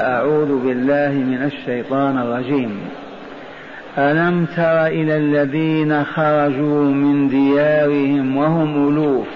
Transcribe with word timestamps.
أعوذ 0.00 0.64
بالله 0.64 1.12
من 1.12 1.42
الشيطان 1.42 2.18
الرجيم. 2.18 2.80
ألم 3.98 4.46
تر 4.56 4.86
إلى 4.86 5.16
الذين 5.16 6.04
خرجوا 6.04 6.84
من 6.84 7.28
ديارهم 7.28 8.36
وهم 8.36 8.88
ألوف 8.88 9.26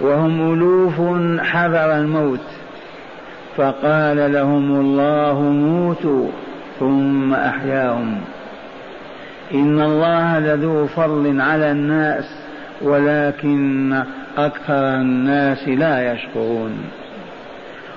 وهم 0.00 0.52
ألوف 0.52 1.00
حذر 1.40 1.96
الموت 1.96 2.46
فقال 3.56 4.32
لهم 4.32 4.80
الله 4.80 5.40
موتوا 5.40 6.28
ثم 6.80 7.34
أحياهم. 7.34 8.20
إن 9.54 9.80
الله 9.80 10.38
لذو 10.38 10.86
فضل 10.86 11.40
على 11.40 11.70
الناس 11.70 12.24
ولكن 12.82 14.02
أكثر 14.38 14.94
الناس 14.94 15.68
لا 15.68 16.12
يشكرون. 16.12 17.03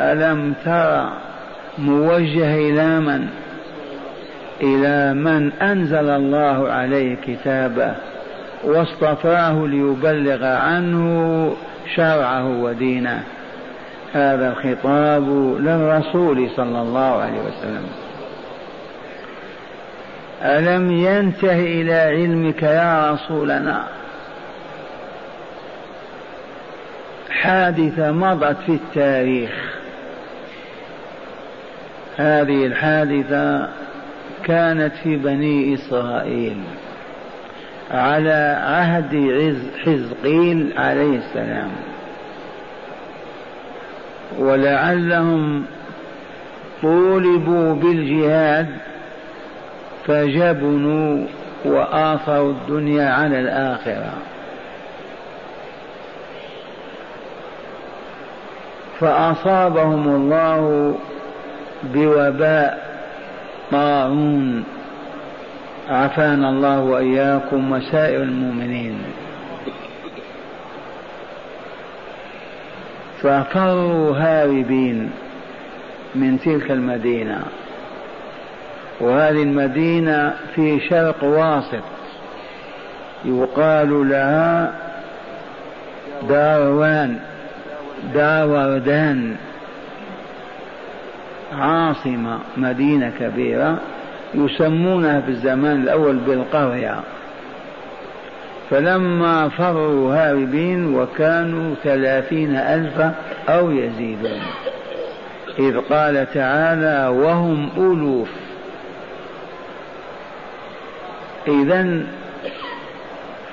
ألم 0.00 0.54
ترى 0.64 1.12
موجه 1.78 2.54
إلى 2.54 3.00
من؟ 3.00 3.28
إلى 4.60 5.14
من 5.14 5.52
أنزل 5.52 6.08
الله 6.10 6.72
عليه 6.72 7.16
كتابه 7.26 7.94
واصطفاه 8.64 9.66
ليبلغ 9.66 10.44
عنه 10.44 11.56
شرعه 11.94 12.62
ودينه. 12.62 13.22
هذا 14.12 14.48
الخطاب 14.48 15.28
للرسول 15.60 16.50
صلى 16.56 16.82
الله 16.82 17.22
عليه 17.22 17.40
وسلم. 17.40 17.86
ألم 20.42 20.90
ينته 20.90 21.60
إلى 21.60 21.94
علمك 21.94 22.62
يا 22.62 23.10
رسولنا؟ 23.12 23.84
حادثة 27.30 28.12
مضت 28.12 28.56
في 28.66 28.72
التاريخ. 28.72 29.67
هذه 32.18 32.66
الحادثة 32.66 33.68
كانت 34.44 34.92
في 35.02 35.16
بني 35.16 35.74
إسرائيل 35.74 36.56
على 37.90 38.58
عهد 38.62 39.14
حزقيل 39.84 40.72
عليه 40.76 41.18
السلام. 41.18 41.70
ولعلهم 44.38 45.64
طولبوا 46.82 47.74
بالجهاد 47.74 48.68
فجبنوا 50.06 51.26
وآثروا 51.64 52.52
الدنيا 52.52 53.10
على 53.10 53.40
الآخرة. 53.40 54.12
فأصابهم 59.00 60.08
الله 60.08 60.94
بوباء 61.82 62.88
طاعون. 63.70 64.64
عافانا 65.90 66.48
الله 66.48 66.80
وإياكم 66.80 67.72
وسائر 67.72 68.22
المؤمنين. 68.22 68.98
ففروا 73.22 74.16
هاربين 74.16 75.10
من 76.14 76.40
تلك 76.40 76.70
المدينة. 76.70 77.40
وهذه 79.00 79.42
المدينة 79.42 80.34
في 80.54 80.80
شرق 80.80 81.24
واسط. 81.24 81.84
يقال 83.24 84.08
لها 84.08 84.72
داروان 86.28 87.18
داوردان. 88.14 89.36
عاصمة 91.58 92.38
مدينة 92.56 93.12
كبيرة 93.20 93.78
يسمونها 94.34 95.20
في 95.20 95.28
الزمان 95.28 95.82
الأول 95.82 96.16
بالقرية 96.16 97.00
فلما 98.70 99.48
فروا 99.48 100.14
هاربين 100.14 100.94
وكانوا 100.94 101.74
ثلاثين 101.84 102.56
ألفا 102.56 103.14
أو 103.48 103.70
يزيدون. 103.70 104.40
إذ 105.58 105.78
قال 105.78 106.26
تعالى 106.34 107.08
وهم 107.18 107.68
ألوف. 107.76 108.28
إذا 111.48 112.02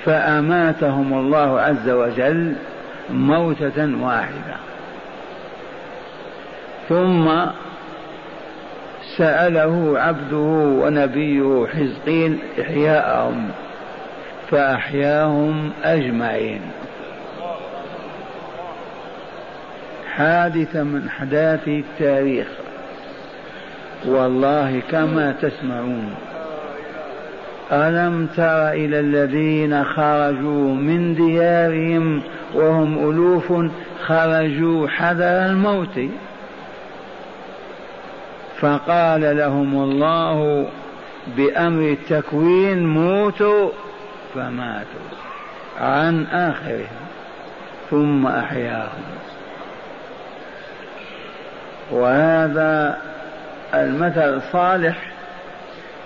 فأماتهم 0.04 1.12
الله 1.12 1.60
عز 1.60 1.88
وجل 1.88 2.54
موتة 3.10 4.02
واحدة. 4.02 4.56
ثم 6.88 7.28
سأله 9.16 9.98
عبده 9.98 10.36
ونبيه 10.82 11.66
حزقيل 11.66 12.38
إحياءهم 12.60 13.48
فأحياهم 14.50 15.70
أجمعين. 15.84 16.60
حادثة 20.14 20.82
من 20.82 21.06
أحداث 21.06 21.68
التاريخ. 21.68 22.46
والله 24.06 24.82
كما 24.90 25.34
تسمعون. 25.42 26.14
ألم 27.72 28.26
تر 28.26 28.68
إلى 28.72 29.00
الذين 29.00 29.84
خرجوا 29.84 30.74
من 30.74 31.14
ديارهم 31.14 32.22
وهم 32.54 33.10
ألوف 33.10 33.52
خرجوا 34.06 34.88
حذر 34.88 35.46
الموت؟ 35.46 36.00
فقال 38.60 39.36
لهم 39.36 39.82
الله 39.82 40.68
بأمر 41.36 41.82
التكوين 41.90 42.86
موتوا 42.86 43.70
فماتوا 44.34 45.06
عن 45.80 46.26
آخرهم 46.26 47.06
ثم 47.90 48.26
أحياهم. 48.26 49.04
وهذا 51.90 52.98
المثل 53.74 54.42
صالح 54.52 55.12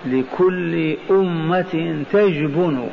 لكل 0.05 0.97
أمة 1.09 2.03
تجبن 2.11 2.89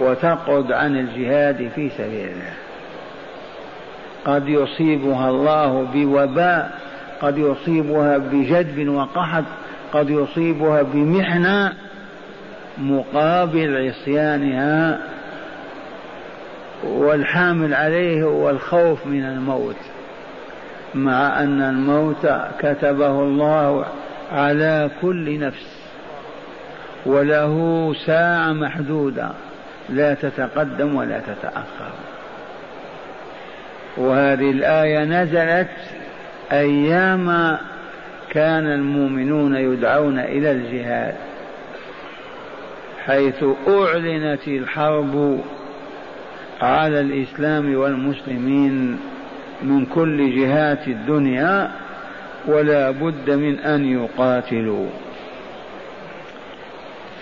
وتقعد 0.00 0.72
عن 0.72 0.96
الجهاد 0.96 1.70
في 1.74 1.88
سبيل 1.88 2.28
الله. 2.28 2.54
قد 4.24 4.48
يصيبها 4.48 5.30
الله 5.30 5.86
بوباء 5.94 6.91
قد 7.22 7.38
يصيبها 7.38 8.18
بجدب 8.18 8.88
وقحط 8.88 9.44
قد 9.92 10.10
يصيبها 10.10 10.82
بمحنة 10.82 11.72
مقابل 12.78 13.88
عصيانها 13.88 14.98
والحامل 16.84 17.74
عليه 17.74 18.24
هو 18.24 18.50
الخوف 18.50 19.06
من 19.06 19.24
الموت 19.24 19.76
مع 20.94 21.42
أن 21.42 21.62
الموت 21.62 22.34
كتبه 22.58 23.22
الله 23.22 23.84
على 24.32 24.90
كل 25.02 25.38
نفس 25.38 25.82
وله 27.06 27.94
ساعة 28.06 28.52
محدودة 28.52 29.28
لا 29.88 30.14
تتقدم 30.14 30.94
ولا 30.94 31.20
تتأخر. 31.20 31.92
وهذه 33.96 34.50
الآية 34.50 35.04
نزلت 35.04 36.01
أيام 36.52 37.58
كان 38.30 38.66
المؤمنون 38.66 39.54
يدعون 39.56 40.18
إلى 40.18 40.52
الجهاد 40.52 41.14
حيث 43.04 43.44
أعلنت 43.68 44.48
الحرب 44.48 45.40
على 46.62 47.00
الإسلام 47.00 47.76
والمسلمين 47.76 48.98
من 49.62 49.86
كل 49.86 50.36
جهات 50.36 50.88
الدنيا 50.88 51.70
ولا 52.46 52.90
بد 52.90 53.30
من 53.30 53.58
أن 53.58 53.84
يقاتلوا. 53.84 54.86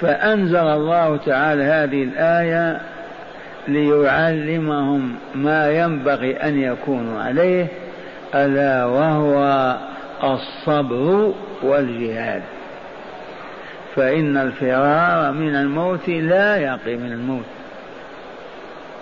فأنزل 0.00 0.56
الله 0.56 1.16
تعالى 1.16 1.62
هذه 1.62 2.02
الآية 2.02 2.80
ليعلمهم 3.68 5.14
ما 5.34 5.70
ينبغي 5.70 6.36
أن 6.36 6.58
يكونوا 6.58 7.22
عليه 7.22 7.66
ألا 8.34 8.84
وهو 8.84 9.76
الصبر 10.24 11.34
والجهاد. 11.62 12.42
فإن 13.96 14.36
الفرار 14.36 15.32
من 15.32 15.56
الموت 15.56 16.08
لا 16.08 16.56
يقي 16.56 16.96
من 16.96 17.12
الموت. 17.12 17.44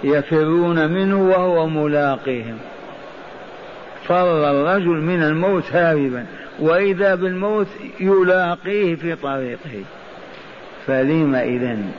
يفرون 0.05 0.91
منه 0.91 1.29
وهو 1.29 1.67
ملاقيهم. 1.67 2.59
فر 4.05 4.51
الرجل 4.51 5.01
من 5.01 5.23
الموت 5.23 5.73
هاربا 5.73 6.27
وإذا 6.59 7.15
بالموت 7.15 7.67
يلاقيه 8.01 8.95
في 8.95 9.15
طريقه. 9.15 9.85
فلم 10.87 11.35
إذن؟ 11.35 11.93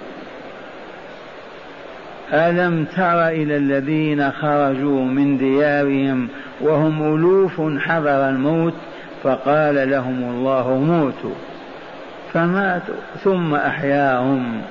ألم 2.34 2.86
تر 2.86 3.28
إلى 3.28 3.58
الذين 3.58 4.32
خرجوا 4.32 5.06
من 5.06 5.38
ديارهم 5.38 6.28
وهم 6.62 7.16
ألوف 7.16 7.62
حضر 7.62 8.30
الموت 8.30 8.74
فقال 9.24 9.90
لهم 9.90 10.24
الله 10.24 10.74
موتوا 10.74 11.36
فماتوا 12.34 12.96
ثم 13.24 13.56
أحياهم. 13.56 14.62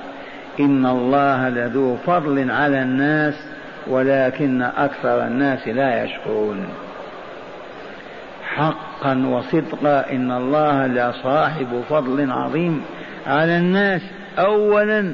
إن 0.59 0.85
الله 0.85 1.49
لذو 1.49 1.95
فضل 1.95 2.51
على 2.51 2.81
الناس 2.81 3.33
ولكن 3.87 4.61
أكثر 4.61 5.27
الناس 5.27 5.67
لا 5.67 6.03
يشكرون. 6.03 6.65
حقا 8.55 9.25
وصدقا 9.27 10.11
إن 10.11 10.31
الله 10.31 10.87
لصاحب 10.87 11.83
فضل 11.89 12.31
عظيم 12.31 12.81
على 13.27 13.57
الناس. 13.57 14.01
أولا 14.37 15.13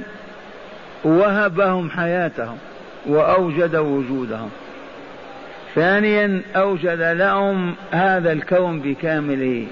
وهبهم 1.05 1.89
حياتهم 1.89 2.57
وأوجد 3.05 3.75
وجودهم. 3.75 4.49
ثانيا 5.75 6.41
أوجد 6.55 7.01
لهم 7.01 7.75
هذا 7.91 8.31
الكون 8.31 8.79
بكامله 8.79 9.67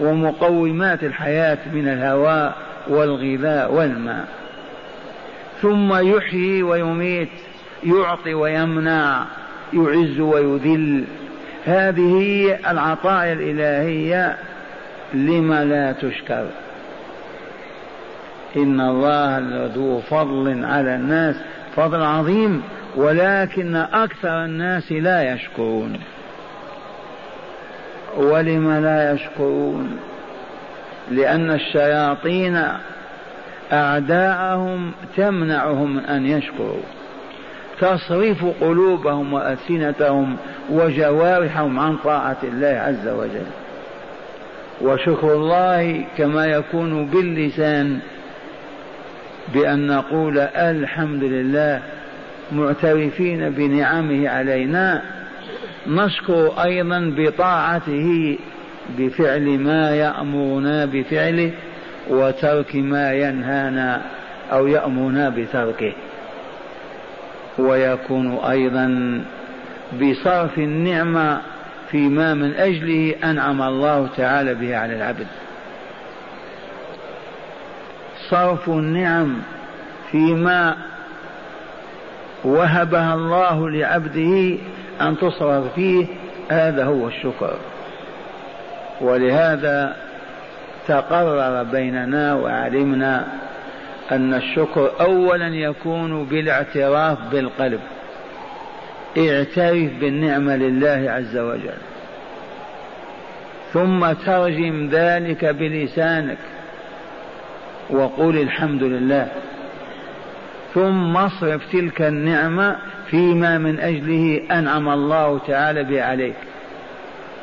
ومقومات 0.00 1.04
الحياة 1.04 1.58
من 1.72 1.88
الهواء 1.88 2.56
والغذاء 2.88 3.72
والماء. 3.74 4.28
ثم 5.62 5.94
يحيي 5.94 6.62
ويميت 6.62 7.28
يعطي 7.84 8.34
ويمنع 8.34 9.24
يعز 9.72 10.20
ويذل. 10.20 11.04
هذه 11.66 12.58
العطايا 12.70 13.32
الإلهية 13.32 14.36
لما 15.14 15.64
لا 15.64 15.92
تشكر. 15.92 16.46
إن 18.56 18.80
الله 18.80 19.38
ذو 19.74 20.00
فضل 20.00 20.64
على 20.64 20.94
الناس 20.94 21.36
فضل 21.76 22.02
عظيم 22.02 22.62
ولكن 22.96 23.76
أكثر 23.76 24.44
الناس 24.44 24.92
لا 24.92 25.32
يشكرون. 25.32 26.00
ولم 28.16 28.72
لا 28.72 29.12
يشكرون؟ 29.12 29.96
لأن 31.10 31.50
الشياطين 31.50 32.62
أعداءهم 33.72 34.92
تمنعهم 35.16 35.96
من 35.96 36.04
أن 36.04 36.26
يشكروا. 36.26 36.82
تصرف 37.80 38.44
قلوبهم 38.60 39.32
وألسنتهم 39.32 40.36
وجوارحهم 40.70 41.78
عن 41.78 41.96
طاعة 41.96 42.36
الله 42.42 42.68
عز 42.68 43.08
وجل. 43.08 43.46
وشكر 44.80 45.32
الله 45.32 46.04
كما 46.18 46.46
يكون 46.46 47.06
باللسان 47.06 47.98
بأن 49.54 49.86
نقول 49.86 50.38
الحمد 50.38 51.24
لله 51.24 51.82
معترفين 52.52 53.50
بنعمه 53.50 54.28
علينا. 54.28 55.02
نشكر 55.86 56.62
أيضا 56.64 57.14
بطاعته 57.16 58.38
بفعل 58.98 59.58
ما 59.58 59.90
يأمرنا 59.90 60.84
بفعله 60.84 61.50
وترك 62.10 62.76
ما 62.76 63.12
ينهانا 63.12 64.02
أو 64.52 64.66
يأمرنا 64.66 65.28
بتركه. 65.28 65.92
ويكون 67.58 68.36
أيضا 68.36 69.20
بصرف 70.00 70.58
النعمة 70.58 71.40
فيما 71.90 72.34
من 72.34 72.54
أجله 72.54 73.14
أنعم 73.24 73.62
الله 73.62 74.08
تعالى 74.16 74.54
به 74.54 74.76
على 74.76 74.96
العبد. 74.96 75.26
صرف 78.30 78.68
النعم 78.68 79.42
فيما 80.10 80.76
وهبها 82.44 83.14
الله 83.14 83.70
لعبده 83.70 84.58
أن 85.00 85.18
تصرف 85.18 85.74
فيه 85.74 86.06
هذا 86.50 86.84
هو 86.84 87.08
الشكر. 87.08 87.56
ولهذا 89.00 89.96
تقرر 90.88 91.62
بيننا 91.62 92.34
وعلمنا 92.34 93.26
أن 94.12 94.34
الشكر 94.34 94.90
أولا 95.00 95.46
يكون 95.46 96.24
بالاعتراف 96.24 97.18
بالقلب. 97.30 97.80
اعترف 99.18 99.90
بالنعمة 100.00 100.56
لله 100.56 101.10
عز 101.10 101.36
وجل. 101.36 101.78
ثم 103.72 104.12
ترجم 104.12 104.88
ذلك 104.92 105.44
بلسانك. 105.44 106.38
وقل 107.90 108.38
الحمد 108.38 108.82
لله. 108.82 109.28
ثم 110.74 111.16
اصرف 111.16 111.72
تلك 111.72 112.02
النعمة 112.02 112.76
فيما 113.10 113.58
من 113.58 113.80
أجله 113.80 114.40
أنعم 114.50 114.88
الله 114.88 115.40
تعالى 115.46 115.84
به 115.84 116.02
عليك. 116.02 116.36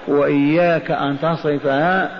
وإياك 0.07 0.91
أن 0.91 1.17
تصرفها 1.21 2.11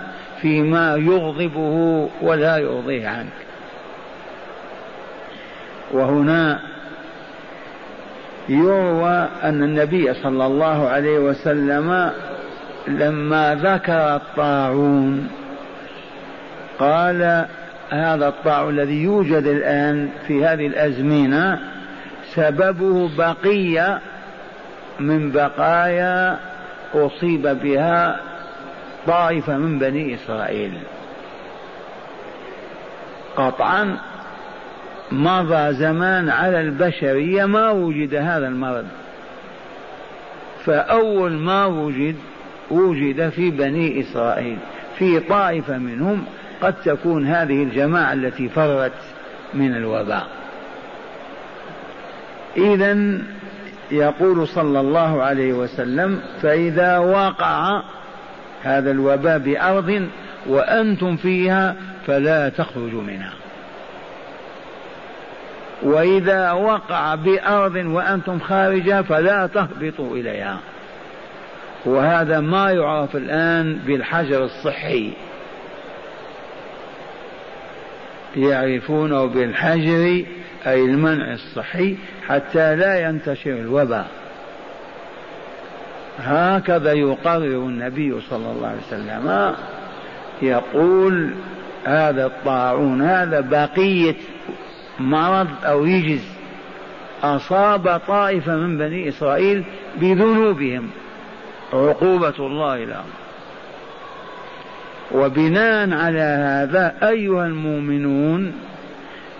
فيما 0.42 0.95
يغضبه 0.95 2.10
ولا 2.22 2.57
يرضيه 2.57 3.07
عنك. 3.07 3.45
وهنا 5.92 6.60
يروى 8.50 9.27
أن 9.44 9.63
النبي 9.63 10.13
صلى 10.13 10.45
الله 10.45 10.88
عليه 10.88 11.19
وسلم 11.19 12.12
لما 12.88 13.56
ذكر 13.56 14.16
الطاعون 14.16 15.27
قال 16.80 17.45
هذا 17.90 18.28
الطاعون 18.28 18.74
الذي 18.74 19.04
يوجد 19.04 19.48
الآن 19.48 20.10
في 20.28 20.46
هذه 20.46 20.68
الأزمنة 20.68 21.60
سببه 22.34 23.10
بقية 23.18 24.00
من 25.00 25.32
بقايا 25.32 26.40
أصيب 26.94 27.48
بها 27.48 28.20
طائفة 29.08 29.58
من 29.58 29.80
بني 29.80 30.16
إسرائيل. 30.16 30.74
قطعا 33.36 33.98
مضى 35.12 35.74
زمان 35.74 36.30
على 36.30 36.62
البشرية 36.62 37.46
ما 37.46 37.70
وجد 37.70 38.15
هذا 38.15 38.48
المرض. 38.48 38.86
فأول 40.65 41.32
ما 41.32 41.65
وجد 41.65 42.15
وجد 42.72 43.30
في 43.30 43.51
بني 43.51 44.01
إسرائيل 44.01 44.58
في 44.98 45.20
طائفة 45.20 45.77
منهم 45.77 46.25
قد 46.62 46.74
تكون 46.85 47.27
هذه 47.27 47.63
الجماعة 47.63 48.13
التي 48.13 48.50
فرت 48.50 48.91
من 49.53 49.75
الوباء. 49.75 50.27
إذا 52.57 53.19
يقول 53.91 54.47
صلى 54.47 54.79
الله 54.79 55.24
عليه 55.24 55.53
وسلم 55.53 56.21
فإذا 56.41 56.97
وقع 56.97 57.81
هذا 58.63 58.91
الوباء 58.91 59.38
بأرض 59.38 60.07
وأنتم 60.47 61.15
فيها 61.15 61.75
فلا 62.07 62.50
تخرجوا 62.50 63.01
منها. 63.01 63.33
وإذا 65.83 66.51
وقع 66.51 67.15
بأرض 67.15 67.75
وأنتم 67.75 68.39
خارجها 68.39 69.01
فلا 69.01 69.47
تهبطوا 69.47 70.17
إليها. 70.17 70.57
وهذا 71.85 72.39
ما 72.39 72.71
يعرف 72.71 73.15
الآن 73.15 73.79
بالحجر 73.88 74.43
الصحي. 74.43 75.13
يعرفونه 78.38 79.25
بالحجر 79.25 80.25
أي 80.68 80.86
المنع 80.86 81.34
الصحي 81.34 81.98
حتى 82.27 82.75
لا 82.75 83.10
ينتشر 83.10 83.51
الوباء. 83.51 84.08
هكذا 86.20 86.94
يقرر 86.94 87.65
النبي 87.65 88.22
صلى 88.22 88.51
الله 88.51 88.68
عليه 88.68 88.77
وسلم. 88.88 89.56
يقول 90.42 91.34
هذا 91.86 92.25
الطاعون 92.25 93.01
هذا 93.01 93.39
بقية 93.39 94.15
مرض 95.00 95.48
أو 95.63 95.86
يجز 95.86 96.24
أصاب 97.24 98.01
طائفة 98.08 98.56
من 98.56 98.77
بني 98.77 99.10
إسرائيل 99.10 99.63
بذنوبهم 99.98 100.89
عقوبة 101.74 102.34
الله 102.39 102.86
لهم. 102.86 103.25
وبناء 105.12 105.93
على 105.93 106.19
هذا 106.19 106.95
أيها 107.03 107.45
المؤمنون 107.45 108.53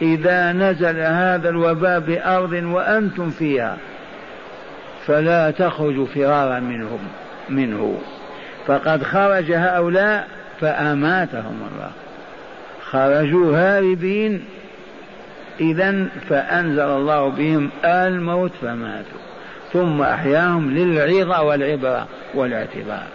إذا 0.02 0.52
نزل 0.52 1.00
هذا 1.00 1.50
الوباء 1.50 2.00
بأرض 2.00 2.54
وأنتم 2.54 3.30
فيها 3.30 3.78
فلا 5.06 5.52
تخرجوا 5.52 6.06
فرارا 6.06 6.60
منهم 6.60 7.00
منه. 7.50 7.98
فقد 8.68 9.04
خرج 9.04 9.52
هؤلاء 9.52 10.28
فأماتهم 10.62 11.60
الله. 11.72 11.92
خرجوا 12.82 13.58
هاربين 13.58 14.46
إذا 15.60 16.08
فأنزل 16.30 16.80
الله 16.80 17.30
بهم 17.30 17.70
الموت 17.86 18.52
فماتوا. 18.62 19.20
ثم 19.74 20.02
أحياهم 20.02 20.72
للعظة 20.72 21.44
والعبرة 21.44 22.08
والاعتبار. 22.34 23.08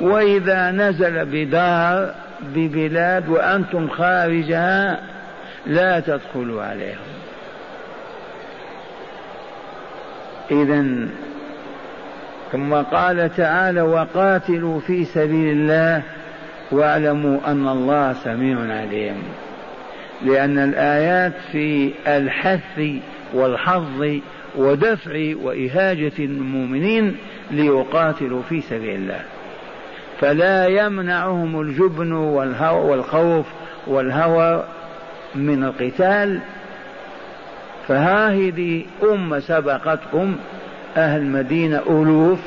وإذا 0.00 0.70
نزل 0.70 1.24
بدار 1.24 2.14
ببلاد 2.54 3.28
وأنتم 3.28 3.88
خارجها 3.88 5.00
لا 5.66 6.00
تدخلوا 6.00 6.62
عليهم. 6.62 6.98
إذا 10.50 11.08
ثم 12.52 12.74
قال 12.74 13.34
تعالى 13.36 13.82
وقاتلوا 13.82 14.80
في 14.80 15.04
سبيل 15.04 15.52
الله 15.52 16.02
واعلموا 16.72 17.38
أن 17.46 17.68
الله 17.68 18.12
سميع 18.12 18.58
عليم. 18.58 19.22
لأن 20.22 20.58
الآيات 20.58 21.32
في 21.52 21.92
الحث 22.06 22.80
والحظ 23.34 24.20
ودفع 24.56 25.34
وإهاجة 25.42 26.12
المؤمنين 26.18 27.16
ليقاتلوا 27.50 28.42
في 28.42 28.60
سبيل 28.60 28.94
الله. 28.94 29.20
فلا 30.24 30.66
يمنعهم 30.66 31.60
الجبن 31.60 32.12
والخوف 32.12 33.46
والهوى 33.86 34.64
من 35.34 35.64
القتال. 35.64 36.40
فهذه 37.88 38.84
أمة 39.02 39.38
سبقتهم 39.38 40.36
أهل 40.96 41.22
مدينة 41.22 41.82
ألوف 41.86 42.38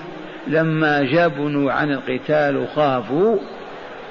لما 0.48 1.02
جبنوا 1.02 1.72
عن 1.72 1.92
القتال 1.92 2.58
وخافوا 2.58 3.38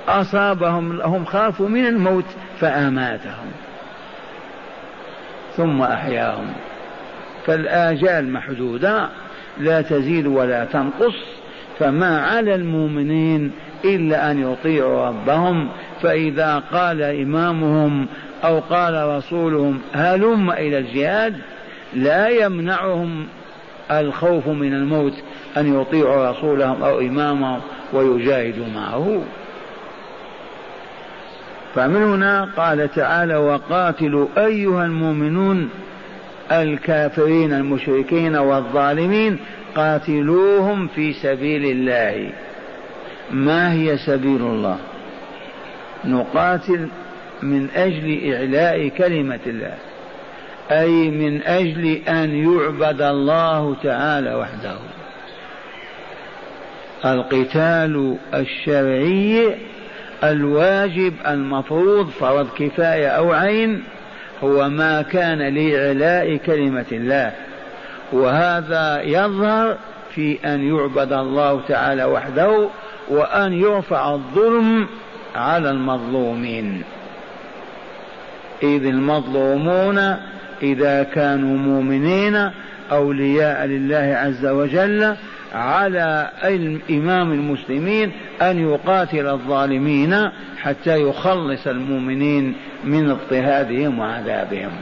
أصابهم 0.08 1.00
هم 1.00 1.25
خافوا 1.25 1.68
من 1.68 1.87
الموت 1.87 2.26
فأماتهم. 2.61 3.50
ثم 5.56 5.82
أحياهم. 5.82 6.52
فالآجال 7.46 8.32
محدودة 8.32 9.08
لا 9.58 9.82
تزيد 9.82 10.26
ولا 10.26 10.64
تنقص. 10.64 11.35
فما 11.78 12.21
على 12.21 12.54
المؤمنين 12.54 13.52
إلا 13.85 14.30
أن 14.30 14.52
يطيعوا 14.52 15.06
ربهم. 15.06 15.68
فإذا 16.02 16.62
قال 16.73 17.02
إمامهم 17.02 18.06
أو 18.45 18.59
قال 18.59 19.09
رسولهم 19.09 19.78
هلم 19.92 20.50
إلى 20.50 20.78
الجهاد 20.78 21.37
لا 21.95 22.28
يمنعهم 22.28 23.26
الخوف 23.90 24.49
من 24.49 24.73
الموت 24.73 25.12
أن 25.56 25.80
يطيعوا 25.80 26.30
رسولهم 26.30 26.83
أو 26.83 27.00
إمامهم 27.00 27.61
ويجاهدوا 27.92 28.66
معه. 28.75 29.23
فمن 31.75 32.02
هنا 32.02 32.49
قال 32.56 32.92
تعالى 32.95 33.37
وقاتلوا 33.37 34.26
أيها 34.38 34.87
المؤمنون 34.87 35.71
الكافرين 36.52 37.52
المشركين 37.52 38.36
والظالمين 38.36 39.38
قاتلوهم 39.76 40.88
في 40.88 41.12
سبيل 41.12 41.64
الله. 41.64 42.30
ما 43.30 43.72
هي 43.72 43.96
سبيل 43.96 44.40
الله؟ 44.40 44.78
نقاتل 46.04 46.88
من 47.42 47.68
أجل 47.76 48.32
إعلاء 48.32 48.88
كلمة 48.88 49.40
الله 49.46 49.74
أي 50.70 51.10
من 51.10 51.42
أجل 51.42 52.00
أن 52.08 52.52
يعبد 52.52 53.02
الله 53.02 53.76
تعالى 53.82 54.34
وحده. 54.34 54.76
القتال 57.04 58.16
الشرعي 58.34 59.54
الواجب 60.24 61.12
المفروض 61.26 62.08
فرض 62.08 62.48
كفاية 62.58 63.08
أو 63.08 63.32
عين 63.32 63.82
هو 64.44 64.68
ما 64.68 65.02
كان 65.02 65.38
لإعلاء 65.38 66.36
كلمة 66.36 66.86
الله. 66.92 67.32
وهذا 68.12 69.02
يظهر 69.02 69.76
في 70.14 70.38
أن 70.44 70.74
يعبد 70.74 71.12
الله 71.12 71.60
تعالى 71.68 72.04
وحده 72.04 72.68
وأن 73.08 73.52
يرفع 73.52 74.14
الظلم 74.14 74.86
على 75.34 75.70
المظلومين. 75.70 76.82
إذ 78.62 78.86
المظلومون 78.86 80.16
إذا 80.62 81.02
كانوا 81.02 81.58
مؤمنين 81.58 82.50
أولياء 82.92 83.66
لله 83.66 84.16
عز 84.16 84.46
وجل 84.46 85.16
على 85.54 86.30
إمام 86.90 87.32
المسلمين 87.32 88.12
أن 88.42 88.70
يقاتل 88.70 89.26
الظالمين 89.26 90.30
حتى 90.62 91.02
يخلص 91.02 91.66
المؤمنين 91.66 92.54
من 92.84 93.10
اضطهادهم 93.10 93.98
وعذابهم. 93.98 94.72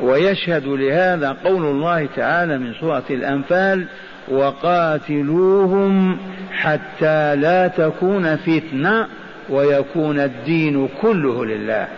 ويشهد 0.00 0.66
لهذا 0.66 1.36
قول 1.44 1.64
الله 1.64 2.08
تعالى 2.16 2.58
من 2.58 2.74
سورة 2.80 3.04
الأنفال 3.10 3.86
وقاتلوهم 4.28 6.18
حتى 6.52 7.36
لا 7.36 7.68
تكون 7.68 8.36
فتنة 8.36 9.06
ويكون 9.48 10.20
الدين 10.20 10.88
كله 11.02 11.44
لله. 11.44 11.88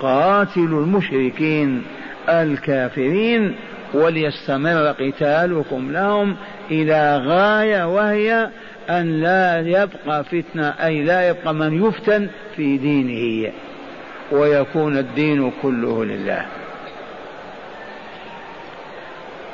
قاتلوا 0.00 0.82
المشركين 0.84 1.82
الكافرين 2.28 3.54
وليستمر 3.94 4.94
قتالكم 5.00 5.92
لهم 5.92 6.36
إلى 6.70 7.22
غاية 7.26 7.94
وهي 7.94 8.48
أن 8.90 9.20
لا 9.20 9.60
يبقى 9.60 10.24
فتنة 10.24 10.74
أي 10.84 11.02
لا 11.02 11.28
يبقى 11.28 11.54
من 11.54 11.84
يفتن 11.84 12.28
في 12.56 12.78
دينه. 12.78 13.52
ويكون 14.32 14.98
الدين 14.98 15.52
كله 15.62 16.04
لله. 16.04 16.46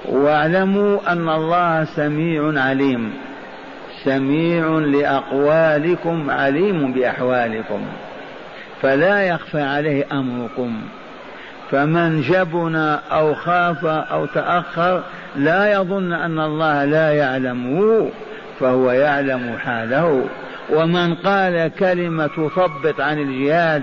واعلموا 0.08 1.12
أن 1.12 1.28
الله 1.28 1.84
سميع 1.84 2.62
عليم. 2.62 3.12
سميع 4.04 4.68
لأقوالكم 4.68 6.30
عليم 6.30 6.92
بأحوالكم. 6.92 7.80
فلا 8.82 9.22
يخفى 9.22 9.60
عليه 9.60 10.06
أمركم. 10.12 10.80
فمن 11.70 12.20
جبن 12.20 12.76
أو 13.12 13.34
خاف 13.34 13.84
أو 13.84 14.26
تأخر 14.26 15.02
لا 15.36 15.72
يظن 15.72 16.12
أن 16.12 16.40
الله 16.40 16.84
لا 16.84 17.12
يعلمه 17.12 18.10
فهو 18.60 18.90
يعلم 18.90 19.56
حاله. 19.58 20.24
ومن 20.70 21.14
قال 21.14 21.70
كلمة 21.78 22.26
تثبط 22.26 23.00
عن 23.00 23.18
الجهاد 23.18 23.82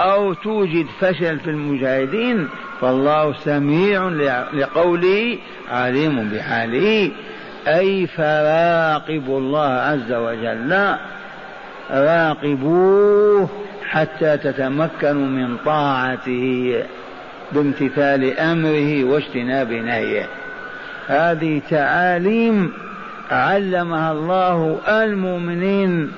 أو 0.00 0.34
توجد 0.34 0.86
فشل 1.00 1.38
في 1.38 1.50
المجاهدين 1.50 2.48
فالله 2.80 3.32
سميع 3.32 4.08
لقوله 4.52 5.38
عليم 5.70 6.28
بحاله. 6.28 7.10
أي 7.68 8.06
فراقبوا 8.06 9.38
الله 9.38 9.68
عز 9.68 10.12
وجل. 10.12 10.94
راقبوه 11.90 13.48
حتى 13.90 14.36
تتمكنوا 14.36 15.26
من 15.26 15.56
طاعته. 15.64 16.82
بامتثال 17.54 18.38
أمره 18.38 19.04
واجتناب 19.04 19.72
نهيه. 19.72 20.26
هذه 21.06 21.60
تعاليم 21.70 22.72
علمها 23.30 24.12
الله 24.12 24.78
المؤمنين 24.88 26.12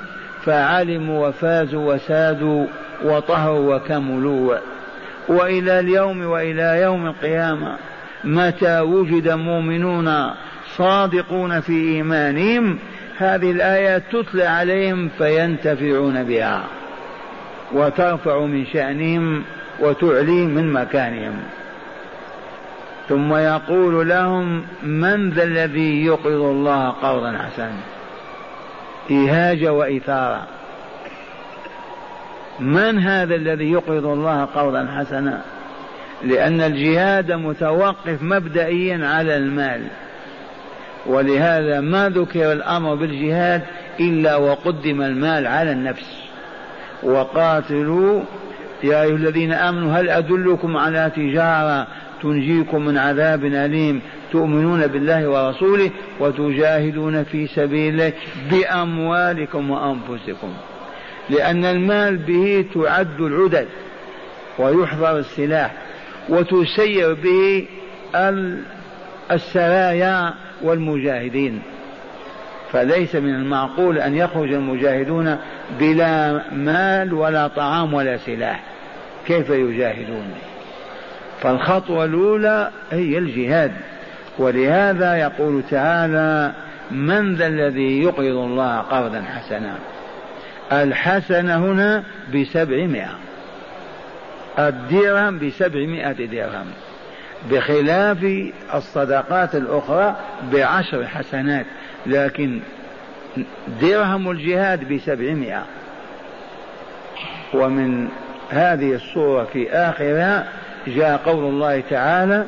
فعلموا 0.44 1.28
وفازوا 1.28 1.94
وسادوا 1.94 2.66
وطهروا 3.04 3.76
وكملوا. 3.76 4.56
وإلى 5.28 5.80
اليوم 5.80 6.26
وإلى 6.26 6.80
يوم 6.82 7.06
القيامة 7.06 7.76
متى 8.24 8.80
وجد 8.80 9.28
مؤمنون 9.28 10.30
صادقون 10.76 11.60
في 11.60 11.72
إيمانهم 11.72 12.78
هذه 13.18 13.50
الايات 13.50 14.02
تتلى 14.12 14.44
عليهم 14.44 15.08
فينتفعون 15.18 16.24
بها. 16.24 16.64
وترفع 17.72 18.40
من 18.40 18.66
شأنهم 18.66 19.42
وتعليهم 19.80 20.48
من 20.48 20.72
مكانهم. 20.72 21.42
ثم 23.08 23.34
يقول 23.34 24.08
لهم 24.08 24.62
من 24.82 25.30
ذا 25.30 25.44
الذي 25.44 26.04
يقرض 26.04 26.42
الله 26.42 26.88
قرضا 26.88 27.38
حسنا؟ 27.38 27.80
إهاجة 29.10 29.72
وإثارة. 29.72 30.46
من 32.60 32.98
هذا 32.98 33.34
الذي 33.34 33.72
يقرض 33.72 34.06
الله 34.06 34.44
قرضا 34.44 34.88
حسنا؟ 34.96 35.40
لأن 36.24 36.60
الجهاد 36.60 37.32
متوقف 37.32 38.22
مبدئيا 38.22 39.06
على 39.06 39.36
المال. 39.36 39.82
ولهذا 41.06 41.80
ما 41.80 42.08
ذكر 42.08 42.52
الأمر 42.52 42.94
بالجهاد 42.94 43.62
إلا 44.00 44.36
وقدم 44.36 45.02
المال 45.02 45.46
على 45.46 45.72
النفس. 45.72 46.22
وقاتلوا 47.02 48.22
يا 48.82 49.02
أيها 49.02 49.16
الذين 49.16 49.52
آمنوا 49.52 49.92
هل 49.92 50.10
أدلكم 50.10 50.76
على 50.76 51.12
تجارة 51.16 51.86
تنجيكم 52.22 52.84
من 52.84 52.98
عذاب 52.98 53.44
أليم؟ 53.44 54.00
تؤمنون 54.32 54.86
بالله 54.86 55.28
ورسوله 55.28 55.90
وتجاهدون 56.20 57.24
في 57.24 57.46
سبيل 57.46 57.92
الله 57.92 58.12
بأموالكم 58.50 59.70
وأنفسكم. 59.70 60.52
لأن 61.30 61.64
المال 61.64 62.16
به 62.16 62.64
تعد 62.74 63.20
العدد 63.20 63.66
ويحضر 64.58 65.18
السلاح 65.18 65.72
وتسير 66.28 67.14
به 67.14 67.66
السرايا 69.30 70.34
والمجاهدين. 70.62 71.62
فليس 72.72 73.14
من 73.14 73.34
المعقول 73.34 73.98
أن 73.98 74.14
يخرج 74.14 74.52
المجاهدون 74.52 75.38
بلا 75.78 76.42
مال 76.52 77.14
ولا 77.14 77.48
طعام 77.48 77.94
ولا 77.94 78.16
سلاح. 78.16 78.62
كيف 79.26 79.50
يجاهدون؟ 79.50 80.34
فالخطوة 81.40 82.04
الأولى 82.04 82.70
هي 82.90 83.18
الجهاد. 83.18 83.72
ولهذا 84.38 85.16
يقول 85.16 85.62
تعالى 85.70 86.52
من 86.90 87.34
ذا 87.34 87.46
الذي 87.46 88.02
يقرض 88.02 88.36
الله 88.36 88.78
قرضا 88.78 89.22
حسنا؟ 89.22 89.74
الحسنة 90.72 91.56
هنا 91.56 92.04
بسبعمائة. 92.34 93.14
الدرهم 94.58 95.38
بسبعمائة 95.38 96.26
درهم. 96.26 96.66
بخلاف 97.50 98.26
الصدقات 98.74 99.54
الأخرى 99.54 100.16
بعشر 100.52 101.06
حسنات. 101.06 101.66
لكن 102.06 102.60
درهم 103.80 104.30
الجهاد 104.30 104.92
بسبعمائة. 104.92 105.62
ومن 107.54 108.08
هذه 108.50 108.94
الصورة 108.94 109.44
في 109.44 109.70
آخرها 109.70 110.48
جاء 110.86 111.16
قول 111.16 111.44
الله 111.44 111.80
تعالى 111.90 112.44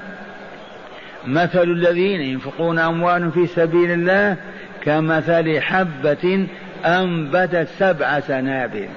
مثل 1.26 1.62
الذين 1.62 2.20
ينفقون 2.20 2.78
أموالهم 2.78 3.30
في 3.30 3.46
سبيل 3.46 3.90
الله 3.90 4.36
كمثل 4.82 5.60
حبة 5.60 6.46
أنبتت 6.84 7.68
سبع 7.78 8.20
سنابل 8.20 8.88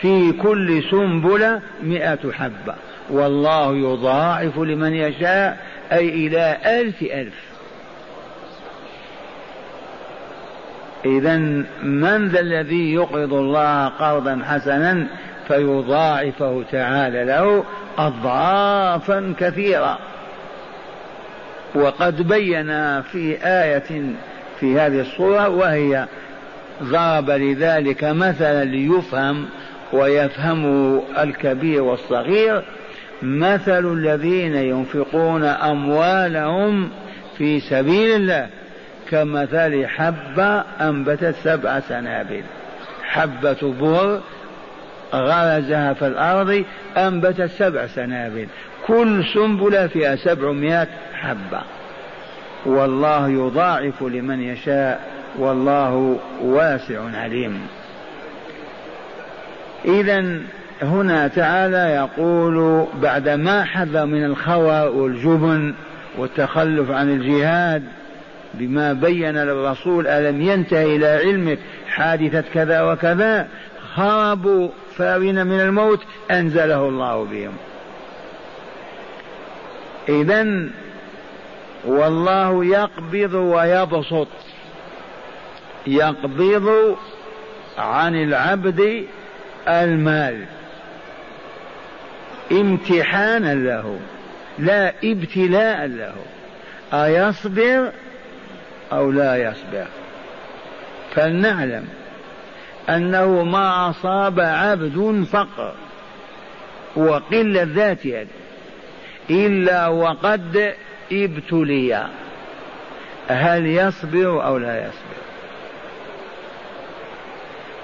في 0.00 0.32
كل 0.32 0.82
سنبلة 0.90 1.60
مئة 1.82 2.32
حبة. 2.32 2.74
والله 3.10 3.76
يضاعف 3.76 4.58
لمن 4.58 4.94
يشاء 4.94 5.58
أي 5.92 6.08
إلى 6.08 6.56
ألف 6.66 7.02
ألف. 7.02 7.47
إذا 11.04 11.36
من 11.82 12.28
ذا 12.28 12.40
الذي 12.40 12.94
يقرض 12.94 13.32
الله 13.32 13.88
قرضا 13.88 14.42
حسنا 14.44 15.06
فيضاعفه 15.48 16.64
تعالى 16.72 17.24
له 17.24 17.64
أضعافا 17.98 19.34
كثيرة. 19.38 19.98
وقد 21.74 22.28
بين 22.28 23.02
في 23.02 23.38
آية 23.42 24.14
في 24.60 24.78
هذه 24.80 25.00
الصورة 25.00 25.48
وهي 25.48 26.06
ضرب 26.82 27.30
لذلك 27.30 28.04
مثلا 28.04 28.64
ليفهم 28.64 29.46
ويفهمه 29.92 31.02
الكبير 31.18 31.82
والصغير 31.82 32.62
مثل 33.22 33.92
الذين 33.92 34.54
ينفقون 34.54 35.44
أموالهم 35.44 36.90
في 37.38 37.60
سبيل 37.60 38.16
الله. 38.16 38.46
كمثل 39.10 39.86
حبة 39.86 40.64
أنبتت 40.80 41.34
سبع 41.44 41.80
سنابل. 41.80 42.42
حبة 43.02 43.74
بر 43.80 44.20
غرزها 45.14 45.92
في 45.92 46.06
الأرض 46.06 46.64
أنبتت 46.96 47.50
سبع 47.50 47.86
سنابل. 47.86 48.46
كل 48.86 49.24
سنبلة 49.34 49.86
فيها 49.86 50.16
سبعمائة 50.16 50.88
حبة. 51.12 51.60
والله 52.66 53.28
يضاعف 53.28 54.02
لمن 54.02 54.42
يشاء 54.42 55.00
والله 55.38 56.18
واسع 56.42 57.00
عليم. 57.14 57.60
إذا 59.84 60.40
هنا 60.82 61.28
تعالى 61.28 61.76
يقول 61.76 62.86
بعد 63.02 63.28
ما 63.28 63.64
حذر 63.64 64.06
من 64.06 64.24
الخوى 64.24 64.80
والجبن 64.80 65.74
والتخلف 66.18 66.90
عن 66.90 67.10
الجهاد 67.10 67.82
بما 68.58 68.92
بين 68.92 69.36
للرسول 69.36 70.06
ألم 70.06 70.42
ينتهي 70.42 70.96
إلى 70.96 71.06
علمك؟ 71.06 71.58
حادثة 71.88 72.44
كذا 72.54 72.82
وكذا. 72.82 73.48
هربوا 73.94 74.68
فارين 74.96 75.46
من 75.46 75.60
الموت 75.60 76.00
أنزله 76.30 76.88
الله 76.88 77.24
بهم. 77.24 77.56
إذا 80.08 80.68
والله 81.84 82.64
يقبض 82.64 83.34
ويبسط. 83.34 84.28
يقبض 85.86 86.96
عن 87.78 88.22
العبد 88.22 89.04
المال. 89.68 90.44
امتحانا 92.52 93.54
له 93.54 93.98
لا 94.58 94.92
ابتلاء 95.04 95.86
له. 95.86 96.14
أيصبر 96.92 97.92
أو 98.92 99.10
لا 99.10 99.36
يصبر. 99.36 99.86
فلنعلم 101.14 101.88
أنه 102.88 103.42
ما 103.42 103.90
أصاب 103.90 104.40
عبد 104.40 105.24
فقر 105.32 105.74
وقلة 106.96 107.62
ذات 107.62 108.06
يد 108.06 108.28
إلا 109.30 109.86
وقد 109.86 110.74
ابتلي. 111.12 112.08
هل 113.28 113.66
يصبر 113.66 114.46
أو 114.46 114.58
لا 114.58 114.78
يصبر؟ 114.78 115.18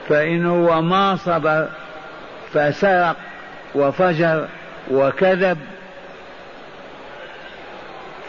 فإن 0.09 0.47
هو 0.47 0.83
ما 0.83 1.17
صبر 1.17 1.69
فسرق 2.53 3.17
وفجر 3.75 4.49
وكذب. 4.91 5.59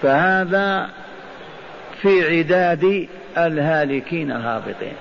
فهذا 0.01 0.89
في 2.01 2.37
عداد 2.37 3.07
الهالكين 3.37 4.31
الهابطين. 4.31 4.93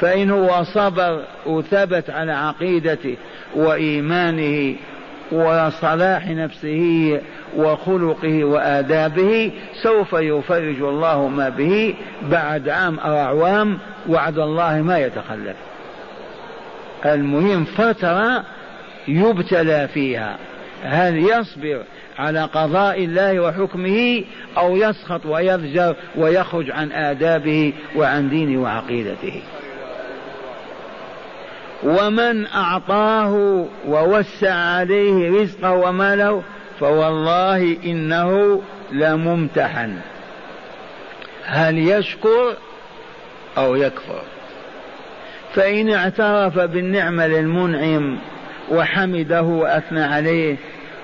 فإن 0.00 0.30
هو 0.30 0.62
صبر 0.62 1.22
وثبت 1.46 2.10
على 2.10 2.32
عقيدته 2.32 3.16
وإيمانه 3.54 4.76
وصلاح 5.32 6.28
نفسه 6.28 7.20
وخلقه 7.56 8.44
وآدابه 8.44 9.52
سوف 9.82 10.12
يفرج 10.12 10.82
الله 10.82 11.28
ما 11.28 11.48
به 11.48 11.94
بعد 12.22 12.68
عام 12.68 12.98
أو 12.98 13.16
أعوام 13.16 13.78
وعد 14.08 14.38
الله 14.38 14.82
ما 14.82 14.98
يتخلف. 14.98 15.56
المهم 17.04 17.64
فترة 17.64 18.44
يبتلى 19.08 19.88
فيها. 19.94 20.36
هل 20.82 21.18
يصبر 21.18 21.82
على 22.18 22.42
قضاء 22.42 23.04
الله 23.04 23.40
وحكمه 23.40 24.24
أو 24.58 24.76
يسخط 24.76 25.26
ويضجر 25.26 25.96
ويخرج 26.16 26.70
عن 26.70 26.92
آدابه 26.92 27.72
وعن 27.96 28.28
دينه 28.28 28.62
وعقيدته. 28.62 29.42
ومن 31.82 32.46
أعطاه 32.46 33.64
ووسع 33.88 34.54
عليه 34.54 35.40
رزقه 35.40 35.72
وماله 35.72 36.42
فوالله 36.80 37.76
إنه 37.84 38.62
لممتحن. 38.92 39.96
هل 41.44 41.78
يشكر 41.78 42.56
أو 43.58 43.74
يكفر؟ 43.76 44.22
فإن 45.54 45.90
اعترف 45.90 46.58
بالنعمة 46.58 47.26
للمنعم 47.26 48.18
وحمده 48.70 49.42
وأثنى 49.42 50.02
عليه 50.02 50.56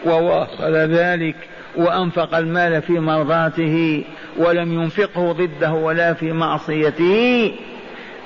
وواصل 0.04 0.74
ذلك 0.74 1.36
وأنفق 1.76 2.36
المال 2.36 2.82
في 2.82 2.92
مرضاته 2.92 4.04
ولم 4.36 4.82
ينفقه 4.82 5.32
ضده 5.32 5.72
ولا 5.72 6.14
في 6.14 6.32
معصيته 6.32 7.52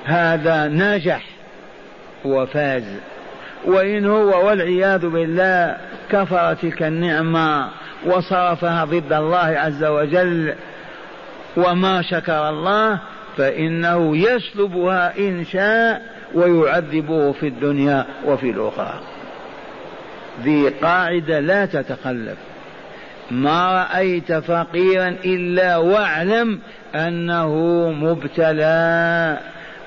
هذا 0.04 0.68
نجح 0.68 1.24
وفاز 2.24 2.84
وإن 3.64 4.06
هو 4.06 4.48
والعياذ 4.48 5.08
بالله 5.08 5.76
كفر 6.10 6.54
تلك 6.54 6.82
النعمة 6.82 7.68
وصرفها 8.06 8.84
ضد 8.84 9.12
الله 9.12 9.38
عز 9.38 9.84
وجل 9.84 10.54
وما 11.56 12.02
شكر 12.02 12.48
الله 12.48 13.00
فإنه 13.36 14.16
يسلبها 14.16 15.18
إن 15.18 15.44
شاء 15.44 16.02
ويعذبه 16.34 17.32
في 17.32 17.48
الدنيا 17.48 18.06
وفي 18.24 18.50
الأخرى. 18.50 19.00
ذي 20.42 20.68
قاعدة 20.68 21.40
لا 21.40 21.66
تتخلف. 21.66 22.36
ما 23.30 23.86
رأيت 23.92 24.32
فقيرا 24.32 25.08
إلا 25.24 25.76
واعلم 25.76 26.58
أنه 26.94 27.54
مبتلى. 27.90 29.38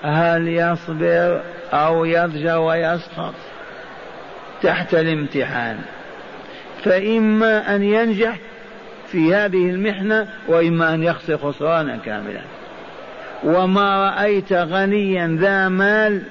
هل 0.03 0.47
يصبر 0.47 1.41
أو 1.73 2.05
يضجر 2.05 2.59
ويسقط 2.59 3.33
تحت 4.63 4.93
الامتحان. 4.93 5.77
فإما 6.83 7.75
أن 7.75 7.83
ينجح 7.83 8.37
في 9.07 9.35
هذه 9.35 9.69
المحنة 9.69 10.27
وإما 10.47 10.93
أن 10.93 11.03
يخسر 11.03 11.37
خسرانا 11.37 11.97
كاملا. 11.97 12.41
وما 13.43 14.09
رأيت 14.09 14.53
غنيا 14.53 15.37
ذا 15.41 15.69
مال 15.69 16.21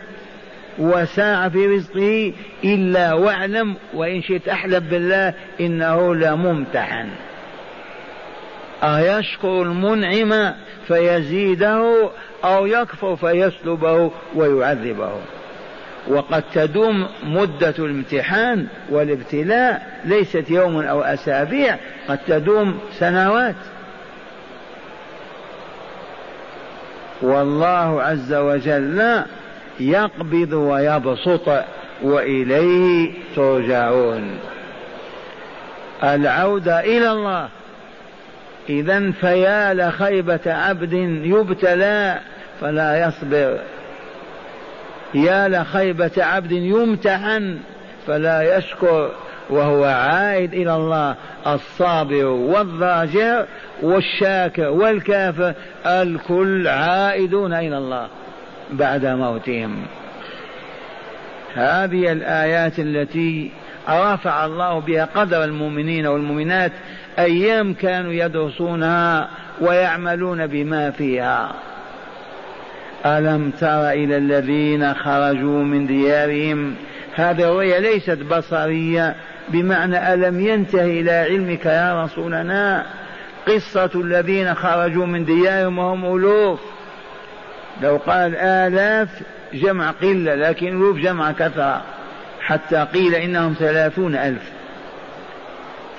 وساع 0.80 1.48
في 1.48 1.66
رزقه 1.66 2.32
إلا 2.64 3.12
واعلم 3.12 3.76
وإن 3.94 4.22
شئت 4.22 4.48
أحلف 4.48 4.84
بالله 4.90 5.34
إنه 5.60 6.14
لممتحن. 6.14 7.08
أيشكر 8.82 9.62
المنعم 9.62 10.54
فيزيده 10.88 12.10
أو 12.44 12.66
يكفر 12.66 13.16
فيسلبه 13.16 14.10
ويعذبه. 14.34 15.12
وقد 16.08 16.42
تدوم 16.54 17.08
مدة 17.24 17.74
الامتحان 17.78 18.66
والابتلاء 18.90 20.00
ليست 20.04 20.50
يوم 20.50 20.80
أو 20.80 21.02
أسابيع 21.02 21.76
قد 22.08 22.18
تدوم 22.26 22.78
سنوات. 22.98 23.54
والله 27.22 28.02
عز 28.02 28.34
وجل 28.34 29.22
يقبض 29.80 30.52
ويبسط 30.52 31.64
وإليه 32.02 33.12
ترجعون. 33.36 34.38
العوده 36.04 36.80
إلى 36.80 37.12
الله. 37.12 37.48
إذا 38.68 39.10
فيا 39.10 39.74
لخيبة 39.74 40.40
عبد 40.46 40.92
يبتلى 41.24 42.18
فلا 42.60 43.08
يصبر. 43.08 43.58
يا 45.14 45.48
لخيبة 45.48 46.10
عبد 46.18 46.52
يمتحن 46.52 47.58
فلا 48.06 48.56
يشكر. 48.56 49.10
وهو 49.50 49.84
عائد 49.84 50.54
إلى 50.54 50.76
الله 50.76 51.14
الصابر 51.46 52.24
والضاجر 52.24 53.46
والشاكر 53.82 54.68
والكافر 54.68 55.54
الكل 55.86 56.68
عائدون 56.68 57.52
إلى 57.52 57.78
الله. 57.78 58.08
بعد 58.72 59.06
موتهم. 59.06 59.82
هذه 61.54 62.12
الآيات 62.12 62.78
التي 62.78 63.50
رفع 63.88 64.46
الله 64.46 64.78
بها 64.78 65.04
قدر 65.04 65.44
المؤمنين 65.44 66.06
والمؤمنات 66.06 66.72
أيام 67.18 67.74
كانوا 67.74 68.12
يدرسونها 68.12 69.28
ويعملون 69.60 70.46
بما 70.46 70.90
فيها. 70.90 71.52
ألم 73.06 73.50
تر 73.50 73.90
إلى 73.90 74.16
الذين 74.16 74.94
خرجوا 74.94 75.62
من 75.62 75.86
ديارهم؟ 75.86 76.74
هذه 77.14 77.42
الرؤيا 77.50 77.80
ليست 77.80 78.18
بصرية 78.30 79.16
بمعنى 79.48 80.14
ألم 80.14 80.40
ينتهي 80.40 81.00
إلى 81.00 81.10
علمك 81.12 81.66
يا 81.66 82.04
رسولنا؟ 82.04 82.86
قصة 83.48 83.90
الذين 83.94 84.54
خرجوا 84.54 85.06
من 85.06 85.24
ديارهم 85.24 85.78
وهم 85.78 86.16
ألوف. 86.16 86.60
لو 87.82 87.96
قال 87.96 88.36
آلاف 88.36 89.08
جمع 89.52 89.90
قلة 89.90 90.34
لكن 90.34 90.76
ألوف 90.76 90.96
جمع 90.96 91.32
كثرة 91.32 91.82
حتى 92.40 92.86
قيل 92.94 93.14
إنهم 93.14 93.54
ثلاثون 93.58 94.14
ألف. 94.14 94.50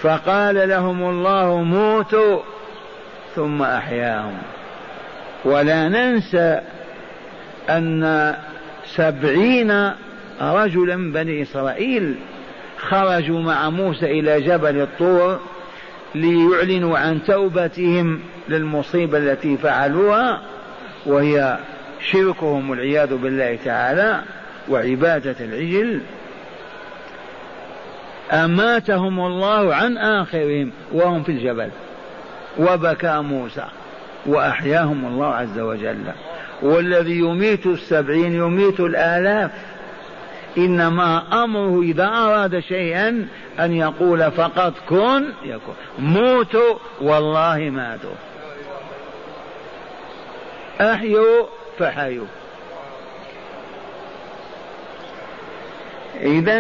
فقال 0.02 0.70
لهم 0.70 1.10
الله 1.10 1.64
موتوا 1.64 2.40
ثم 3.36 3.62
أحياهم. 3.62 4.38
ولا 5.46 5.90
ننسى 5.90 6.62
أن 7.70 8.36
سبعين 8.86 9.92
رجلا 10.42 11.12
بني 11.12 11.42
إسرائيل 11.42 12.16
خرجوا 12.78 13.40
مع 13.40 13.70
موسى 13.70 14.06
إلى 14.06 14.42
جبل 14.42 14.82
الطور 14.82 15.40
ليعلنوا 16.16 16.98
عن 16.98 17.24
توبتهم 17.24 18.20
للمصيبة 18.50 19.18
التي 19.18 19.58
فعلوها. 19.58 20.42
وهي 21.06 21.58
شركهم 22.12 22.70
والعياذ 22.70 23.16
بالله 23.16 23.60
تعالى 23.66 24.22
وعبادة 24.70 25.36
العجل. 25.40 26.02
أماتهم 28.32 29.20
الله 29.20 29.76
عن 29.76 29.98
آخرهم 29.98 30.72
وهم 30.92 31.24
في 31.24 31.32
الجبل. 31.32 31.70
وبكى 32.60 33.22
موسى 33.22 33.66
وأحياهم 34.26 35.06
الله 35.06 35.28
عز 35.28 35.60
وجل. 35.60 36.04
والذي 36.62 37.20
يميت 37.20 37.66
السبعين 37.66 38.34
يميت 38.34 38.80
الآلاف. 38.80 39.52
إنما 40.58 41.44
أمره 41.44 41.82
إذا 41.82 42.08
أراد 42.08 42.60
شيئا 42.60 43.28
أن 43.60 43.74
يقول 43.74 44.32
فقط 44.32 44.74
كن 44.90 45.24
يكون. 45.44 45.76
موتوا 46.00 46.76
والله 47.02 47.58
ماتوا. 47.58 48.31
أحيوا 50.82 51.48
فحيوا 51.80 52.28
إذا 56.22 56.58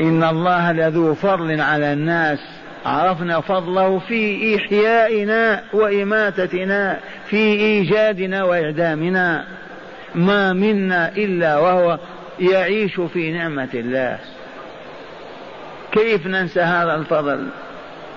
إن 0.00 0.24
الله 0.24 0.72
لذو 0.72 1.14
فضل 1.14 1.60
على 1.60 1.92
الناس 1.92 2.38
عرفنا 2.86 3.40
فضله 3.40 3.98
في 3.98 4.56
إحيائنا 4.56 5.62
وإماتتنا 5.72 7.00
في 7.26 7.36
إيجادنا 7.36 8.44
وإعدامنا. 8.44 9.44
ما 10.14 10.52
منا 10.52 11.08
إلا 11.08 11.58
وهو 11.58 11.98
يعيش 12.40 13.00
في 13.00 13.32
نعمة 13.32 13.68
الله. 13.74 14.18
كيف 15.92 16.26
ننسى 16.26 16.60
هذا 16.60 16.94
الفضل؟ 16.94 17.48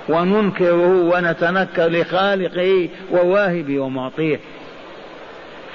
وننكره 0.10 0.88
ونتنكر 0.88 1.88
لخالقه 1.88 2.90
وواهبه 3.12 3.80
ومعطيه. 3.80 4.40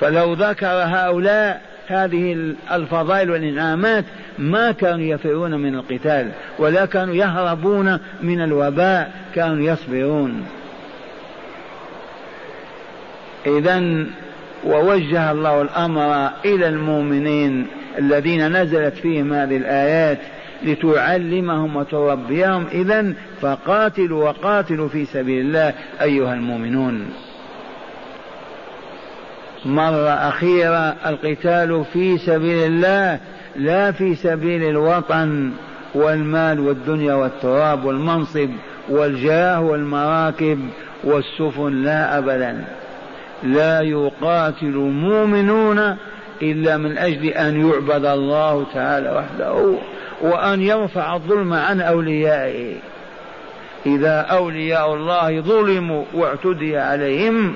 فلو 0.01 0.33
ذكر 0.33 0.67
هؤلاء 0.67 1.63
هذه 1.87 2.55
الفضائل 2.73 3.31
والإنعامات 3.31 4.05
ما 4.39 4.73
كانوا 4.73 5.05
يفرون 5.05 5.55
من 5.55 5.75
القتال 5.75 6.31
ولا 6.59 6.87
كانوا 6.87 7.15
يهربون 7.15 7.99
من 8.23 8.41
الوباء 8.41 9.13
كانوا 9.35 9.73
يصبرون. 9.73 10.47
إذا 13.47 14.07
ووجه 14.65 15.31
الله 15.31 15.63
الأمر 15.63 16.31
إلى 16.45 16.69
المؤمنين 16.69 17.67
الذين 17.99 18.57
نزلت 18.63 18.95
فيهم 18.95 19.33
هذه 19.33 19.57
الآيات 19.57 20.19
لتعلمهم 20.63 21.77
وتربيهم. 21.77 22.67
إذا 22.73 23.15
فقاتلوا 23.41 24.25
وقاتلوا 24.25 24.89
في 24.89 25.05
سبيل 25.05 25.47
الله 25.47 25.75
أيها 26.01 26.35
المؤمنون. 26.35 27.11
مرة 29.65 30.09
أخيرة 30.09 30.97
القتال 31.07 31.85
في 31.93 32.19
سبيل 32.19 32.67
الله 32.67 33.21
لا 33.57 33.93
في 33.93 34.15
سبيل 34.15 34.63
الوطن 34.63 35.51
والمال 35.95 36.61
والدنيا 36.61 37.15
والتراب 37.15 37.85
والمنصب 37.85 38.51
والجاه 38.89 39.61
والمراكب 39.61 40.69
والسفن 41.05 41.83
لا 41.83 42.19
أبدا. 42.19 42.65
لا 43.43 43.81
يقاتل 43.81 44.67
المؤمنون 44.67 45.97
إلا 46.43 46.77
من 46.77 46.99
أجل 46.99 47.27
أن 47.27 47.69
يعبد 47.69 48.05
الله 48.05 48.67
تعالى 48.75 49.11
وحده 49.11 49.75
وأن 50.21 50.63
يرفع 50.63 51.15
الظلم 51.15 51.53
عن 51.53 51.81
أوليائه. 51.81 52.77
إذا 53.87 54.21
أولياء 54.21 54.95
الله 54.95 55.41
ظلموا 55.41 56.05
واعتدي 56.15 56.79
عليهم 56.79 57.55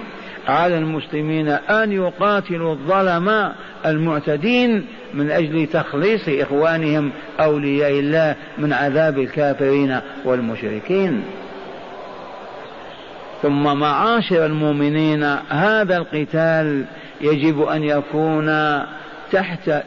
على 0.49 0.79
المسلمين 0.79 1.49
أن 1.49 1.93
يقاتلوا 1.93 2.73
الظلماء 2.73 3.55
المعتدين 3.87 4.87
من 5.15 5.31
أجل 5.31 5.67
تخليص 5.67 6.29
إخوانهم 6.29 7.11
أولياء 7.41 7.91
الله 7.91 8.37
من 8.59 8.73
عذاب 8.73 9.19
الكافرين 9.19 10.01
والمشركين. 10.25 11.23
ثم 13.43 13.63
معاشر 13.63 14.47
المؤمنين 14.47 15.23
هذا 15.49 15.97
القتال 15.97 16.85
يجب 17.21 17.63
أن 17.63 17.83
يكون 17.83 18.81
تحت 19.33 19.83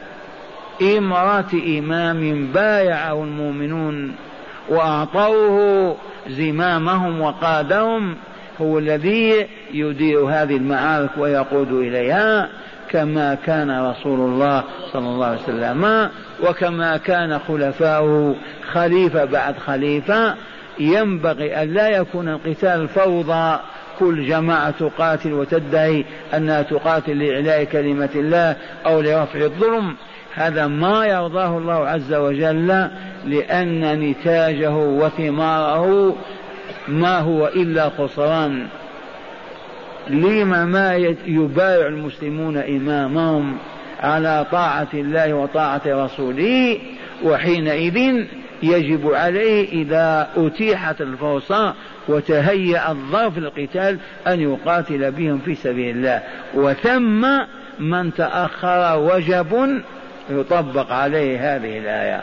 إمارة 0.82 1.78
إمام 1.78 2.46
بايعه 2.52 3.24
المؤمنون. 3.24 4.14
وأعطوه 4.68 5.96
زمامهم 6.28 7.20
وقادهم 7.20 8.16
هو 8.60 8.78
الذي 8.78 9.46
يدير 9.72 10.20
هذه 10.20 10.56
المعارك 10.56 11.10
ويقود 11.18 11.72
إليها 11.72 12.48
كما 12.90 13.34
كان 13.34 13.86
رسول 13.90 14.20
الله 14.20 14.64
صلى 14.92 15.06
الله 15.06 15.26
عليه 15.26 15.42
وسلم 15.42 16.10
وكما 16.42 16.96
كان 16.96 17.38
خلفاؤه 17.38 18.34
خليفة 18.72 19.24
بعد 19.24 19.58
خليفة. 19.58 20.34
ينبغي 20.80 21.62
أن 21.62 21.74
لا 21.74 21.88
يكون 21.88 22.28
القتال 22.28 22.88
فوضى 22.88 23.58
كل 23.98 24.26
جماعة 24.26 24.70
تقاتل 24.70 25.32
وتدعي 25.32 26.04
أنها 26.34 26.62
تقاتل 26.62 27.18
لإعلاء 27.18 27.64
كلمة 27.64 28.08
الله 28.14 28.56
أو 28.86 29.00
لرفع 29.00 29.40
الظلم. 29.40 29.96
هذا 30.38 30.66
ما 30.66 31.06
يرضاه 31.06 31.58
الله 31.58 31.88
عز 31.88 32.14
وجل 32.14 32.88
لأن 33.26 34.00
نتاجه 34.00 34.76
وثماره 34.76 36.16
ما 36.88 37.18
هو 37.18 37.46
إلا 37.46 37.88
خسران. 37.88 38.66
لما 40.10 40.64
ما 40.64 40.94
يبايع 41.26 41.86
المسلمون 41.86 42.56
إمامهم 42.56 43.56
على 44.00 44.46
طاعة 44.52 44.88
الله 44.94 45.34
وطاعة 45.34 45.82
رسوله 45.86 46.78
وحينئذ 47.24 48.24
يجب 48.62 49.10
عليه 49.12 49.82
إذا 49.82 50.28
أتيحت 50.36 51.00
الفرصة 51.00 51.74
وتهيأ 52.08 52.90
الظرف 52.90 53.38
للقتال 53.38 53.98
أن 54.26 54.40
يقاتل 54.40 55.10
بهم 55.10 55.38
في 55.38 55.54
سبيل 55.54 55.96
الله. 55.96 56.22
وثم 56.54 57.26
من 57.80 58.14
تأخر 58.14 58.98
وجب 58.98 59.82
يطبق 60.30 60.92
عليه 60.92 61.56
هذه 61.56 61.78
الآية. 61.78 62.22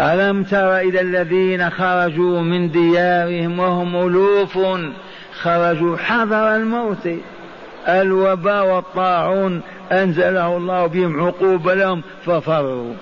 ألم 0.00 0.42
تر 0.42 0.78
إلى 0.78 1.00
الذين 1.00 1.70
خرجوا 1.70 2.40
من 2.40 2.70
ديارهم 2.70 3.58
وهم 3.58 4.06
ألوف؟ 4.06 4.58
خرجوا 5.42 5.96
حذر 5.96 6.56
الموت. 6.56 7.08
الوباء 7.88 8.66
والطاعون 8.66 9.62
أنزله 9.92 10.56
الله 10.56 10.86
بهم 10.86 11.26
عقوبة 11.26 11.74
لهم 11.74 12.02
ففروا. 12.26 12.94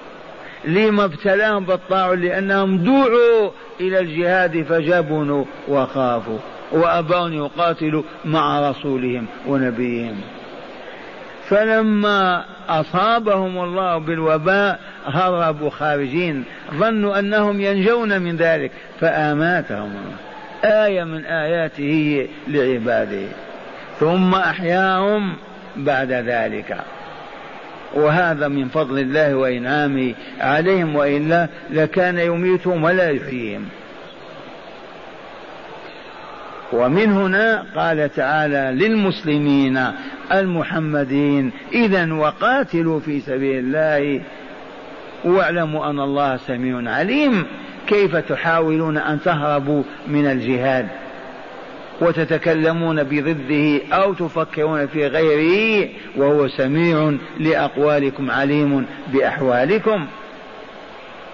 لما 0.64 1.04
ابتلاهم 1.04 1.64
بالطاعون؟ 1.64 2.20
لأنهم 2.20 2.78
دعوا 2.78 3.50
إلى 3.80 3.98
الجهاد 3.98 4.62
فجبنوا 4.62 5.44
وخافوا. 5.68 6.38
وأبوا 6.74 7.26
أن 7.26 7.32
يقاتلوا 7.32 8.02
مع 8.24 8.70
رسولهم 8.70 9.26
ونبيهم. 9.46 10.20
فلما 11.48 12.44
أصابهم 12.68 13.64
الله 13.64 13.98
بالوباء 13.98 14.80
هربوا 15.06 15.70
خارجين 15.70 16.44
ظنوا 16.74 17.18
أنهم 17.18 17.60
ينجون 17.60 18.22
من 18.22 18.37
ذلك 18.37 18.70
فآماتهم 19.00 19.90
آية 20.64 21.04
من 21.04 21.24
آياته 21.24 22.28
لعباده. 22.48 23.26
ثم 24.00 24.34
أحياهم 24.34 25.37
بعد 25.76 26.12
ذلك. 26.12 26.76
وهذا 27.94 28.48
من 28.48 28.68
فضل 28.68 28.98
الله 28.98 29.34
وإنعامه 29.34 30.14
عليهم 30.40 30.96
وإلا 30.96 31.48
لكان 31.70 32.18
يميتهم 32.18 32.84
ولا 32.84 33.10
يحييهم. 33.10 33.68
ومن 36.74 37.12
هنا 37.12 37.64
قال 37.76 38.14
تعالى 38.14 38.87
للمسلمين 38.87 39.84
المحمدين 40.32 41.50
إذا 41.72 42.12
وقاتلوا 42.12 43.00
في 43.00 43.20
سبيل 43.20 43.58
الله. 43.58 44.20
واعلموا 45.24 45.90
أن 45.90 46.00
الله 46.00 46.37
سميع 46.37 46.92
عليم. 46.92 47.44
كيف 47.87 48.16
تحاولون 48.16 48.98
أن 48.98 49.20
تهربوا 49.20 49.82
من 50.08 50.26
الجهاد؟ 50.26 50.87
وتتكلمون 52.00 53.02
بضده 53.02 53.80
أو 53.92 54.12
تفكرون 54.12 54.87
في 54.87 55.06
غيره؟ 55.06 55.88
وهو 56.16 56.48
سميع 56.48 57.12
لأقوالكم 57.40 58.30
عليم 58.30 58.87
بأحوالكم. 59.12 60.06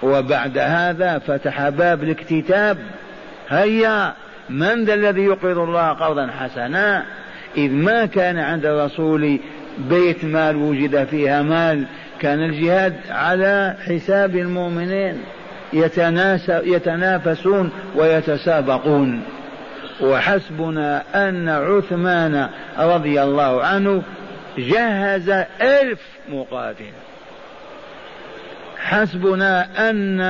وبعد 0.03 0.57
هذا 0.57 1.19
فتح 1.19 1.69
باب 1.69 2.03
الاكتتاب. 2.03 2.77
هيا 3.49 4.13
من 4.51 4.85
ذا 4.85 4.93
الذي 4.93 5.21
يقرض 5.21 5.57
الله 5.57 5.89
قرضا 5.89 6.27
حسنا؟ 6.27 7.05
إذ 7.57 7.71
ما 7.71 8.05
كان 8.05 8.37
عند 8.37 8.65
الرسول 8.65 9.39
بيت 9.77 10.25
مال 10.25 10.55
وجد 10.55 11.05
فيها 11.05 11.41
مال 11.41 11.85
كان 12.19 12.43
الجهاد 12.43 12.95
على 13.09 13.75
حساب 13.87 14.35
المؤمنين 14.35 15.17
يتنافسون 16.63 17.71
ويتسابقون. 17.95 19.23
وحسبنا 20.01 21.03
أن 21.15 21.49
عثمان 21.49 22.49
رضي 22.79 23.23
الله 23.23 23.63
عنه 23.63 24.03
جهز 24.57 25.29
ألف 25.61 25.99
مقاتل. 26.29 26.85
حسبنا 28.77 29.67
أن 29.89 30.21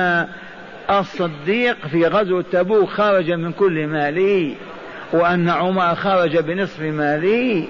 الصديق 0.90 1.86
في 1.86 2.06
غزوة 2.06 2.44
تبوك 2.52 2.88
خرج 2.88 3.30
من 3.30 3.52
كل 3.52 3.86
ماله 3.86 4.54
وأن 5.12 5.48
عمر 5.48 5.94
خرج 5.94 6.38
بنصف 6.38 6.80
ماله 6.80 7.66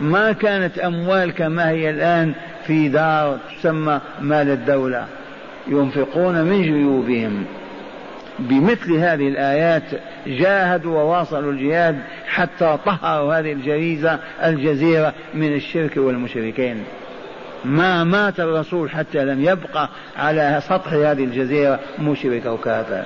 ما 0.00 0.32
كانت 0.32 0.78
أموال 0.78 1.30
كما 1.30 1.70
هي 1.70 1.90
الآن 1.90 2.34
في 2.66 2.88
دار 2.88 3.38
تسمى 3.58 4.00
مال 4.20 4.50
الدولة. 4.50 5.06
ينفقون 5.68 6.42
من 6.42 6.62
جيوبهم. 6.62 7.44
بمثل 8.38 8.92
هذه 8.92 9.28
الآيات 9.28 9.82
جاهدوا 10.26 10.98
وواصلوا 10.98 11.52
الجهاد 11.52 11.98
حتى 12.26 12.78
طهروا 12.86 13.38
هذه 13.38 13.52
الجريزة 13.52 14.18
الجزيرة 14.44 15.12
من 15.34 15.54
الشرك 15.54 15.96
والمشركين. 15.96 16.84
ما 17.66 18.04
مات 18.04 18.40
الرسول 18.40 18.90
حتى 18.90 19.24
لم 19.24 19.44
يبقى 19.44 19.88
على 20.16 20.60
سطح 20.68 20.92
هذه 20.92 21.24
الجزيرة 21.24 21.80
مشرك 21.98 22.46
أو 22.46 22.56
كافر 22.56 23.04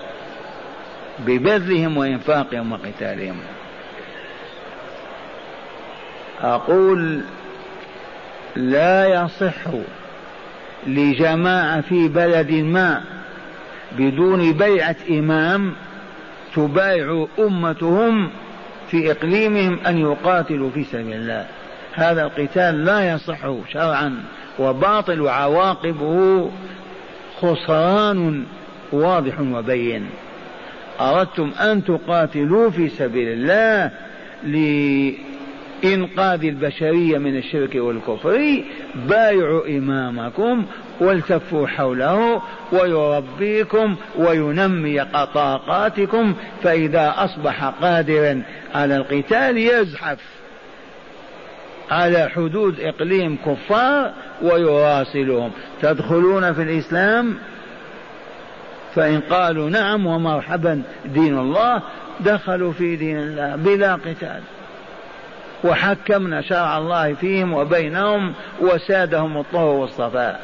ببذلهم 1.18 1.96
وإنفاقهم 1.96 2.73
وقتالهم. 2.73 3.37
أقول 6.40 7.20
لا 8.57 9.07
يصح 9.07 9.70
لجماعة 10.87 11.81
في 11.81 12.09
بلد 12.09 12.51
ما 12.51 13.03
بدون 13.99 14.53
بيعة 14.53 14.96
إمام 15.11 15.73
تبايع 16.55 17.27
أمتهم 17.38 18.31
في 18.90 19.11
إقليمهم 19.11 19.79
أن 19.87 19.99
يقاتلوا 19.99 20.70
في 20.70 20.85
سبيل 20.85 21.12
الله. 21.12 21.46
هذا 21.94 22.23
القتال 22.23 22.85
لا 22.85 23.12
يصح 23.14 23.38
شرعا. 23.73 24.23
وباطل 24.58 25.20
وعواقبه 25.20 26.50
خسران 27.40 28.44
واضح 28.92 29.40
وبين. 29.40 30.06
أردتم 31.00 31.50
أن 31.60 31.84
تقاتلوا 31.84 32.70
في 32.70 32.88
سبيل 32.88 33.28
الله 33.28 33.90
لإنقاذ 35.84 36.44
البشرية 36.44 37.18
من 37.18 37.36
الشرك 37.36 37.74
والكفر. 37.74 38.62
بايعوا 38.94 39.68
إمامكم 39.68 40.64
والتفوا 41.00 41.66
حوله 41.66 42.42
ويربيكم 42.72 43.96
وينمي 44.16 45.04
طاقاتكم 45.34 46.34
فإذا 46.62 47.14
أصبح 47.16 47.64
قادرا 47.64 48.42
على 48.74 48.96
القتال 48.96 49.58
يزحف. 49.58 50.39
على 51.90 52.31
حدود 52.35 52.81
إقليم 52.81 53.38
كفار 53.46 54.12
ويراسلهم 54.42 55.50
تدخلون 55.83 56.53
في 56.53 56.62
الإسلام؟ 56.62 57.38
فإن 58.94 59.20
قالوا 59.20 59.70
نعم 59.70 60.07
ومرحبا 60.07 60.83
دين 61.05 61.38
الله 61.38 61.83
دخلوا 62.20 62.72
في 62.72 62.96
دين 62.96 63.18
الله 63.18 63.57
بلا 63.57 63.94
قتال. 63.94 64.40
وحكمنا 65.64 66.40
شرع 66.40 66.79
الله 66.79 67.14
فيهم 67.14 67.53
وبينهم 67.53 68.33
وسادهم 68.61 69.38
الطهر 69.38 69.64
والصفاء. 69.64 70.40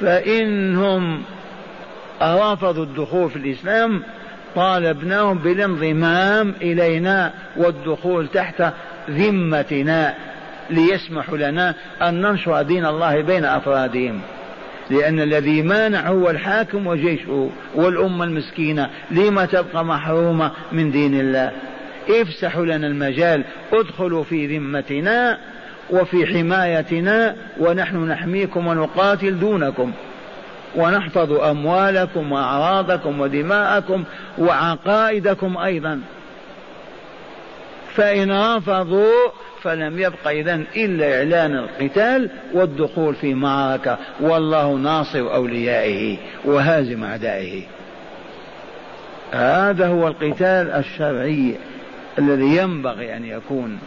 فإنهم 0.00 1.22
رفضوا 2.22 2.84
الدخول 2.84 3.30
في 3.30 3.36
الإسلام 3.36 4.02
طالبناهم 4.54 5.38
بالانضمام 5.38 6.54
إلينا 6.62 7.32
والدخول 7.56 8.28
تحت 8.28 8.72
ذمتنا 9.10 10.14
ليسمحوا 10.70 11.38
لنا 11.38 11.74
أن 12.02 12.20
ننشر 12.20 12.62
دين 12.62 12.86
الله 12.86 13.20
بين 13.20 13.44
أفرادهم. 13.44 14.20
لأن 14.90 15.20
الذي 15.20 15.62
مانع 15.62 16.08
هو 16.08 16.30
الحاكم 16.30 16.86
وجيشه 16.86 17.50
والأمة 17.74 18.24
المسكينة. 18.24 18.90
لما 19.10 19.44
تبقى 19.44 19.84
محرومة 19.84 20.50
من 20.72 20.90
دين 20.90 21.20
الله؟ 21.20 21.52
افسحوا 22.08 22.64
لنا 22.64 22.86
المجال 22.86 23.44
ادخلوا 23.72 24.24
في 24.24 24.58
ذمتنا 24.58 25.38
وفي 25.90 26.26
حمايتنا 26.26 27.36
ونحن 27.58 27.96
نحميكم 27.96 28.66
ونقاتل 28.66 29.38
دونكم. 29.38 29.92
ونحفظ 30.76 31.32
أموالكم 31.32 32.32
وأعراضكم 32.32 33.20
ودماءكم 33.20 34.04
وعقائدكم 34.38 35.56
أيضا. 35.56 36.00
فإن 37.96 38.32
رفضوا 38.32 39.30
فلم 39.62 39.98
يبق 39.98 40.28
إذا 40.28 40.54
إلا 40.76 41.18
إعلان 41.18 41.56
القتال 41.56 42.30
والدخول 42.52 43.14
في 43.14 43.34
معركة. 43.34 43.98
والله 44.20 44.74
ناصر 44.74 45.34
أوليائه 45.34 46.16
وهازم 46.44 47.04
أعدائه. 47.04 47.62
هذا 49.32 49.86
هو 49.86 50.08
القتال 50.08 50.70
الشرعي 50.70 51.54
الذي 52.18 52.56
ينبغي 52.56 53.16
أن 53.16 53.24
يكون. 53.24 53.78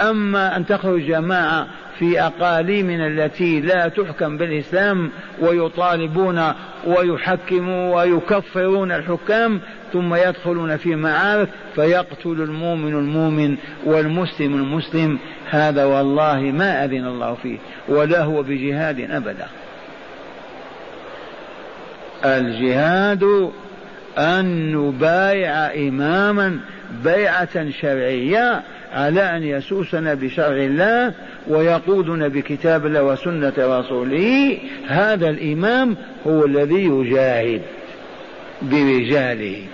أما 0.00 0.56
أن 0.56 0.66
تخرج 0.66 1.06
جماعة 1.06 1.66
في 2.02 2.20
أقاليمنا 2.20 3.06
التي 3.06 3.60
لا 3.60 3.88
تحكم 3.88 4.36
بالإسلام 4.36 5.10
ويطالبون 5.40 6.52
ويحكمون 6.86 7.94
ويكفرون 7.94 8.92
الحكام 8.92 9.60
ثم 9.92 10.14
يدخلون 10.14 10.76
في 10.76 10.96
معارك 10.96 11.48
فيقتل 11.74 12.42
المؤمن 12.42 12.94
المؤمن 12.94 13.56
والمسلم 13.84 14.54
المسلم. 14.54 15.18
هذا 15.50 15.84
والله 15.84 16.40
ما 16.40 16.84
أذن 16.84 17.06
الله 17.06 17.34
فيه 17.34 17.58
ولا 17.88 18.22
هو 18.22 18.42
بجهاد 18.42 19.00
أبدا. 19.00 19.46
الجهاد 22.24 23.52
أن 24.18 24.72
نبايع 24.72 25.74
إماما 25.88 26.60
بيعة 27.04 27.70
شرعية 27.70 28.62
على 28.94 29.36
أن 29.36 29.42
يسوسنا 29.42 30.14
بشرع 30.14 30.56
الله 30.56 31.12
ويقودنا 31.48 32.28
بكتاب 32.28 32.86
الله 32.86 33.02
وسنة 33.02 33.52
رسوله 33.58 34.58
هذا 34.86 35.28
الإمام 35.28 35.96
هو 36.26 36.44
الذي 36.44 36.84
يجاهد 36.84 37.62
برجاله. 38.62 39.66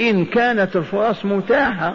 إن 0.00 0.24
كانت 0.24 0.76
الفرص 0.76 1.24
متاحة 1.24 1.94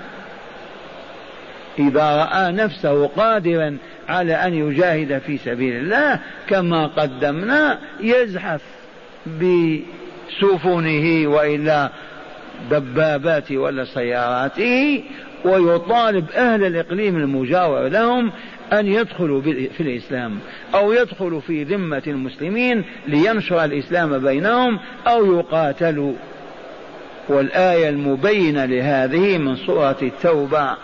إذا 1.79 2.15
رأى 2.15 2.51
نفسه 2.51 3.07
قادرا 3.07 3.77
على 4.09 4.33
أن 4.33 4.53
يجاهد 4.53 5.17
في 5.17 5.37
سبيل 5.37 5.75
الله 5.75 6.19
كما 6.47 6.87
قدمنا 6.87 7.79
يزحف 8.01 8.61
بسفنه 9.27 11.27
وإلا 11.27 11.89
دباباته 12.71 13.57
ولا 13.57 13.85
سياراته 13.85 15.03
ويطالب 15.45 16.31
أهل 16.31 16.63
الإقليم 16.63 17.17
المجاور 17.17 17.87
لهم 17.87 18.31
أن 18.73 18.88
يدخلوا 18.88 19.41
في 19.41 19.79
الإسلام 19.79 20.39
أو 20.75 20.93
يدخلوا 20.93 21.41
في 21.41 21.63
ذمة 21.63 22.03
المسلمين 22.08 22.84
لينشر 23.08 23.63
الإسلام 23.63 24.19
بينهم 24.19 24.79
أو 25.08 25.39
يقاتلوا. 25.39 26.13
والآية 27.29 27.89
المبينة 27.89 28.65
لهذه 28.65 29.38
من 29.38 29.55
سورة 29.55 29.97
التوبة 30.01 30.75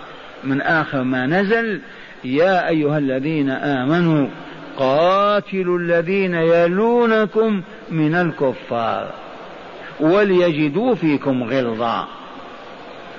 من 0.43 0.62
آخر 0.62 1.04
ما 1.04 1.26
نزل 1.26 1.82
يا 2.24 2.67
أيها 2.67 2.98
الذين 2.98 3.50
آمنوا 3.50 4.28
قاتلوا 4.78 5.80
الذين 5.80 6.34
يلونكم 6.36 7.62
من 7.91 8.15
الكفار 8.15 9.13
وليجدوا 10.00 10.95
فيكم 10.95 11.43
غلظة 11.43 12.08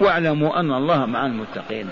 واعلموا 0.01 0.61
أن 0.61 0.73
الله 0.73 1.07
مع 1.07 1.27
المتقين. 1.27 1.87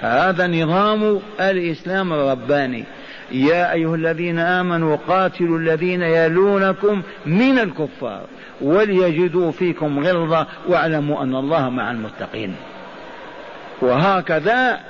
هذا 0.00 0.46
نظام 0.46 1.20
الإسلام 1.40 2.12
الرباني. 2.12 2.84
يا 3.32 3.72
أيها 3.72 3.94
الذين 3.94 4.38
آمنوا 4.38 4.96
قاتلوا 5.08 5.58
الذين 5.58 6.02
يلونكم 6.02 7.02
من 7.26 7.58
الكفار 7.58 8.26
وليجدوا 8.60 9.50
فيكم 9.50 9.98
غلظة 9.98 10.46
واعلموا 10.68 11.22
أن 11.22 11.34
الله 11.34 11.68
مع 11.70 11.90
المتقين. 11.90 12.54
وهكذا 13.82 14.80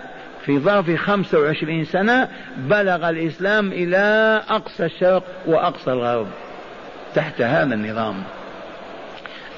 في 0.44 0.58
ظرف 0.58 0.96
خمسة 0.96 1.40
وعشرين 1.40 1.84
سنة 1.84 2.28
بلغ 2.56 3.10
الإسلام 3.10 3.72
إلى 3.72 4.42
أقصى 4.48 4.84
الشرق 4.84 5.22
وأقصى 5.46 5.92
الغرب 5.92 6.26
تحت 7.14 7.40
هذا 7.40 7.74
النظام. 7.74 8.22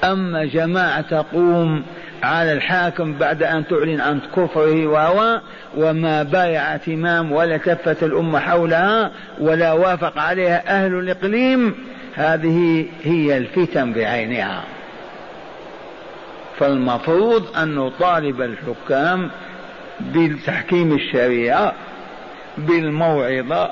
أما 0.03 0.45
جماعة 0.45 1.01
تقوم 1.01 1.83
على 2.23 2.53
الحاكم 2.53 3.13
بعد 3.13 3.43
أن 3.43 3.67
تعلن 3.67 4.01
عن 4.01 4.19
كفره 4.35 4.87
وهو 4.87 5.41
وما 5.77 6.23
بايعت 6.23 6.89
إمام 6.89 7.31
ولا 7.31 7.57
تفت 7.57 8.03
الأمة 8.03 8.39
حولها 8.39 9.11
ولا 9.39 9.73
وافق 9.73 10.17
عليها 10.17 10.85
أهل 10.85 10.93
الإقليم 10.99 11.75
هذه 12.15 12.85
هي 13.03 13.37
الفتن 13.37 13.93
بعينها. 13.93 14.63
فالمفروض 16.59 17.57
أن 17.57 17.75
نطالب 17.75 18.41
الحكام 18.41 19.29
بتحكيم 20.01 20.93
الشريعة 20.93 21.73
بالموعظة 22.57 23.71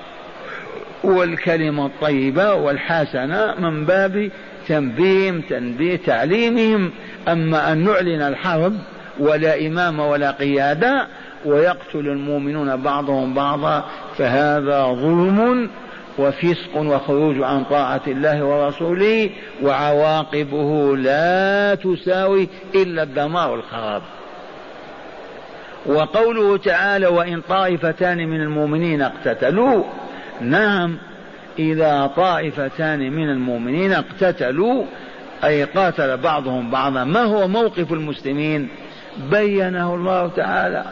والكلمة 1.04 1.86
الطيبة 1.86 2.54
والحسنة 2.54 3.56
من 3.60 3.86
باب 3.86 4.30
تنبيهم 4.68 5.42
تنبيه 5.42 5.96
تعليمهم 5.96 6.92
أما 7.28 7.72
أن 7.72 7.78
نعلن 7.78 8.22
الحرب 8.22 8.74
ولا 9.20 9.68
إمام 9.68 10.00
ولا 10.00 10.32
قيادة 10.32 11.08
ويقتل 11.46 12.00
المؤمنون 12.00 12.76
بعضهم 12.76 13.34
بعضا 13.34 13.86
فهذا 14.18 14.84
ظلم 14.84 15.70
وفسق 16.18 16.78
وخروج 16.78 17.44
عن 17.44 17.64
طاعة 17.64 18.02
الله 18.08 18.44
ورسوله 18.44 19.30
وعواقبه 19.64 20.98
لا 20.98 21.76
تساوي 21.76 22.48
إلا 22.76 23.04
الدمار 23.04 23.52
والخراب 23.52 24.02
وقوله 25.86 26.58
تعالى 26.58 27.08
وإن 27.08 27.42
طائفتان 27.42 28.28
من 28.28 28.42
المؤمنين 28.42 29.02
اقتتلوا 29.02 29.84
نعم 30.42 30.98
إذا 31.60 32.12
طائفتان 32.16 33.12
من 33.12 33.30
المؤمنين 33.30 33.94
اقتتلوا 33.94 34.84
أي 35.44 35.64
قاتل 35.64 36.18
بعضهم 36.18 36.72
بعضا. 36.72 37.04
ما 37.04 37.24
هو 37.24 37.48
موقف 37.48 37.94
المسلمين؟ 37.94 38.70
بينه 39.32 39.96
الله 39.96 40.28
تعالى. 40.28 40.84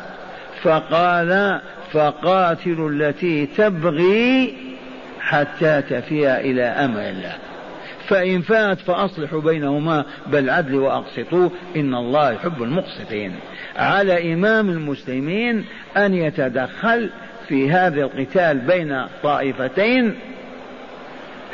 فقال 0.61 1.61
فقاتلوا 1.91 2.89
التي 2.89 3.45
تبغي 3.45 4.57
حتى 5.19 5.81
تفيء 5.81 6.35
إلى 6.35 6.63
أمر 6.63 6.99
الله. 6.99 7.33
فإن 8.07 8.41
فات 8.41 8.79
فأصلحوا 8.79 9.41
بينهما 9.41 10.05
بالعدل 10.27 10.75
وأقسطوا. 10.75 11.49
إن 11.75 11.95
الله 11.95 12.31
يحب 12.31 12.63
المقسطين. 12.63 13.35
على 13.77 14.33
إمام 14.33 14.69
المسلمين 14.69 15.65
أن 15.97 16.13
يتدخل 16.13 17.09
في 17.47 17.71
هذا 17.71 18.01
القتال 18.01 18.57
بين 18.57 19.05
طائفتين 19.23 20.15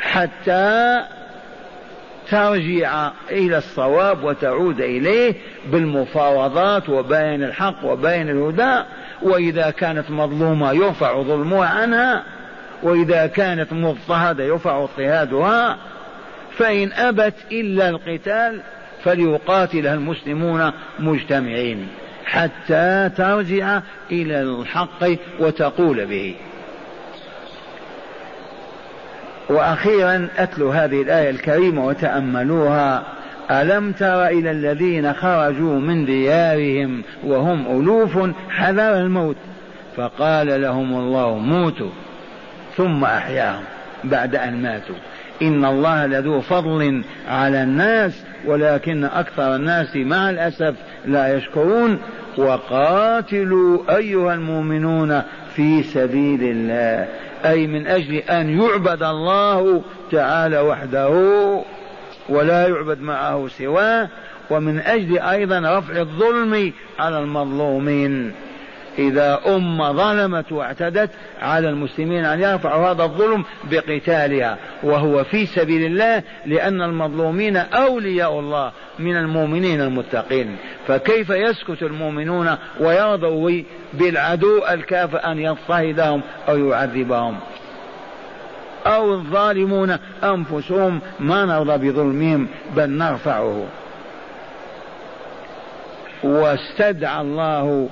حتى 0.00 1.02
ترجع 2.30 3.10
إلى 3.30 3.58
الصواب 3.58 4.24
وتعود 4.24 4.80
إليه 4.80 5.34
بالمفاوضات 5.66 6.88
وبين 6.88 7.42
الحق 7.42 7.84
وبين 7.84 8.28
الهدى 8.28 8.82
وإذا 9.22 9.70
كانت 9.70 10.10
مظلومة 10.10 10.72
يرفع 10.72 11.22
ظلمها 11.22 11.68
عنها 11.68 12.22
وإذا 12.82 13.26
كانت 13.26 13.72
مضطهدة 13.72 14.44
يرفع 14.44 14.82
اضطهادها. 14.82 15.78
فإن 16.56 16.92
أبت 16.92 17.34
إلا 17.52 17.88
القتال 17.88 18.60
فليقاتلها 19.04 19.94
المسلمون 19.94 20.72
مجتمعين 20.98 21.88
حتى 22.24 23.10
ترجع 23.16 23.80
إلى 24.10 24.42
الحق 24.42 25.04
وتقول 25.40 26.06
به. 26.06 26.34
وأخيرا 29.52 30.28
أتلو 30.38 30.70
هذه 30.70 31.02
الآية 31.02 31.30
الكريمة 31.30 31.86
وتأملوها. 31.86 33.02
ألم 33.50 33.92
تر 33.92 34.26
إلى 34.26 34.50
الذين 34.50 35.12
خرجوا 35.12 35.80
من 35.80 36.04
ديارهم 36.04 37.02
وهم 37.24 37.80
ألوف 37.80 38.30
حذر 38.50 38.96
الموت؟ 38.96 39.36
فقال 39.96 40.62
لهم 40.62 40.94
الله 40.94 41.38
موتوا 41.38 41.90
ثم 42.76 43.04
أحياهم 43.04 43.62
بعد 44.04 44.34
أن 44.36 44.62
ماتوا. 44.62 44.96
إن 45.42 45.64
الله 45.64 46.06
لذو 46.06 46.40
فضل 46.40 47.04
على 47.28 47.62
الناس 47.62 48.22
ولكن 48.46 49.04
أكثر 49.04 49.56
الناس 49.56 49.96
مع 49.96 50.30
الأسف 50.30 50.74
لا 51.06 51.36
يشكرون. 51.36 51.98
وقاتلوا 52.38 53.96
أيها 53.96 54.34
المؤمنون 54.34 55.22
في 55.54 55.82
سبيل 55.82 56.40
الله. 56.42 57.08
أي 57.44 57.66
من 57.66 57.86
أجل 57.86 58.14
أن 58.16 58.60
يعبد 58.60 59.02
الله 59.02 59.82
تعالى 60.10 60.60
وحده 60.60 61.08
ولا 62.28 62.68
يعبد 62.68 63.00
معه 63.00 63.48
سواه 63.48 64.08
ومن 64.50 64.80
أجل 64.80 65.18
أيضا 65.18 65.78
رفع 65.78 66.00
الظلم 66.00 66.72
على 66.98 67.18
المظلومين. 67.18 68.32
إذا 68.98 69.40
أمة 69.46 69.92
ظلمت 69.92 70.52
واعتدت 70.52 71.10
على 71.42 71.68
المسلمين 71.68 72.24
أن 72.24 72.40
يرفعوا 72.40 72.90
هذا 72.90 73.04
الظلم 73.04 73.44
بقتالها. 73.70 74.58
وهو 74.82 75.24
في 75.24 75.46
سبيل 75.46 75.86
الله 75.86 76.22
لأن 76.46 76.82
المظلومين 76.82 77.56
أولياء 77.56 78.40
الله 78.40 78.72
من 78.98 79.16
المؤمنين 79.16 79.80
المتقين. 79.80 80.56
فكيف 80.86 81.30
يسكت 81.30 81.82
المؤمنون 81.82 82.56
ويرضوا 82.80 83.62
بالعدو 83.94 84.66
الكافر 84.70 85.32
أن 85.32 85.38
يضطهدهم 85.38 86.22
أو 86.48 86.68
يعذبهم؟ 86.68 87.38
أو 88.86 89.14
الظالمون 89.14 89.96
أنفسهم 90.24 91.00
ما 91.20 91.44
نرضى 91.44 91.90
بظلمهم 91.90 92.48
بل 92.76 92.90
نرفعه. 92.90 93.66
واستدعى 96.24 97.20
الله 97.20 97.88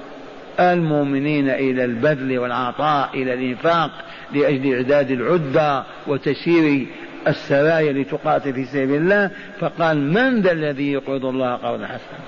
المؤمنين 0.60 1.50
إلى 1.50 1.84
البذل 1.84 2.38
والعطاء 2.38 3.10
إلى 3.14 3.34
الإنفاق 3.34 3.90
لأجل 4.34 4.74
إعداد 4.74 5.10
العدة 5.10 5.84
وتسيير 6.06 6.86
السرايا 7.28 7.92
لتقاتل 7.92 8.52
في 8.52 8.64
سبيل 8.64 8.94
الله. 8.94 9.30
فقال 9.60 10.12
من 10.12 10.40
ذا 10.40 10.52
الذي 10.52 10.92
يقرض 10.92 11.24
الله 11.24 11.54
قرضا 11.54 11.86
حسنا؟ 11.86 12.18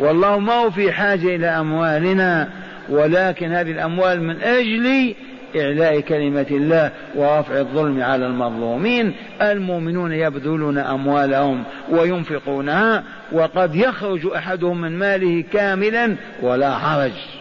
والله 0.00 0.38
ما 0.38 0.52
هو 0.52 0.70
في 0.70 0.92
حاجة 0.92 1.36
إلى 1.36 1.46
أموالنا 1.46 2.48
ولكن 2.88 3.52
هذه 3.52 3.70
الأموال 3.70 4.22
من 4.22 4.42
أجل 4.42 5.14
إعلاء 5.56 6.00
كلمة 6.00 6.46
الله 6.50 6.90
ورفع 7.14 7.58
الظلم 7.58 8.02
على 8.02 8.26
المظلومين. 8.26 9.12
المؤمنون 9.42 10.12
يبذلون 10.12 10.78
أموالهم 10.78 11.64
وينفقونها 11.90 13.04
وقد 13.32 13.74
يخرج 13.74 14.26
أحدهم 14.36 14.80
من 14.80 14.98
ماله 14.98 15.44
كاملا 15.52 16.16
ولا 16.42 16.78
حرج. 16.78 17.37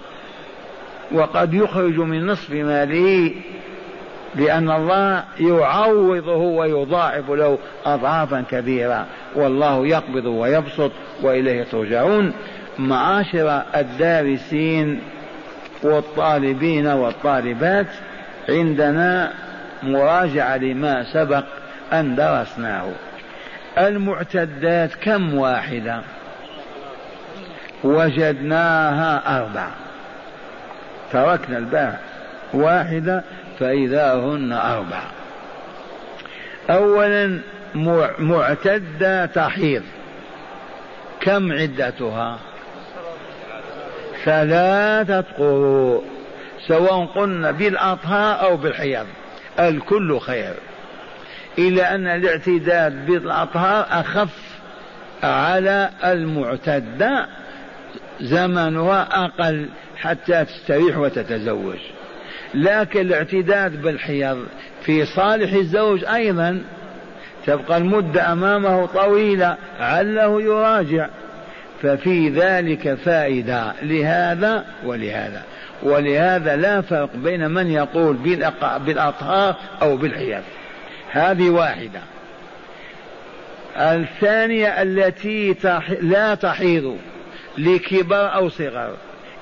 وقد 1.11 1.53
يخرج 1.53 1.99
من 1.99 2.25
نصف 2.25 2.51
ماله 2.51 3.31
لأن 4.35 4.71
الله 4.71 5.23
يعوضه 5.39 6.37
ويضاعف 6.37 7.29
له 7.29 7.57
أضعافا 7.85 8.43
كبيرة. 8.51 9.05
والله 9.35 9.87
يقبض 9.87 10.25
ويبسط 10.25 10.91
وإليه 11.23 11.63
ترجعون. 11.63 12.33
معاشر 12.79 13.61
الدارسين 13.75 14.99
والطالبين 15.83 16.87
والطالبات 16.87 17.87
عندنا 18.49 19.33
مراجعة 19.83 20.57
لما 20.57 21.13
سبق 21.13 21.43
أن 21.93 22.15
درسناه. 22.15 22.91
المعتدات 23.77 24.95
كم 24.95 25.33
واحدة؟ 25.33 26.01
وجدناها 27.83 29.37
أربع 29.39 29.86
تركنا 31.11 31.57
الباء 31.57 32.01
واحدة 32.53 33.23
فإذا 33.59 34.13
هن 34.13 34.53
أربع 34.53 35.01
أولا 36.69 37.39
معتدة 38.19 39.25
تحيض 39.25 39.83
كم 41.21 41.51
عدتها؟ 41.51 42.39
ثلاثة 44.25 45.23
قروء. 45.37 46.03
سواء 46.67 47.05
قلنا 47.05 47.51
بالأطهار 47.51 48.41
أو 48.41 48.57
بالحيض. 48.57 49.05
الكل 49.59 50.19
خير. 50.19 50.53
إلا 51.59 51.95
أن 51.95 52.07
الاعتداد 52.07 53.05
بالأطهار 53.05 53.85
أخف 53.89 54.29
على 55.23 55.89
المعتدة. 56.03 57.27
زمنها 58.21 59.07
أقل. 59.25 59.69
حتى 60.01 60.45
تستريح 60.45 60.97
وتتزوج. 60.97 61.77
لكن 62.53 63.01
الاعتداد 63.01 63.81
بالحيض 63.81 64.45
في 64.83 65.05
صالح 65.05 65.53
الزوج 65.53 66.05
أيضا 66.05 66.63
تبقى 67.45 67.77
المدة 67.77 68.31
أمامه 68.31 68.85
طويلة 68.85 69.57
عله 69.79 70.41
يراجع. 70.41 71.07
ففي 71.81 72.29
ذلك 72.29 72.93
فائدة 72.93 73.73
لهذا 73.81 74.65
ولهذا. 74.85 75.43
ولهذا 75.83 76.55
لا 76.55 76.81
فرق 76.81 77.15
بين 77.15 77.51
من 77.51 77.71
يقول 77.71 78.15
بالأطهار 78.85 79.55
أو 79.81 79.97
بالحيض. 79.97 80.43
هذه 81.11 81.49
واحدة. 81.49 81.99
الثانية 83.77 84.81
التي 84.81 85.55
لا 86.01 86.35
تحيض 86.35 86.97
لكبر 87.57 88.33
أو 88.33 88.49
صغر 88.49 88.93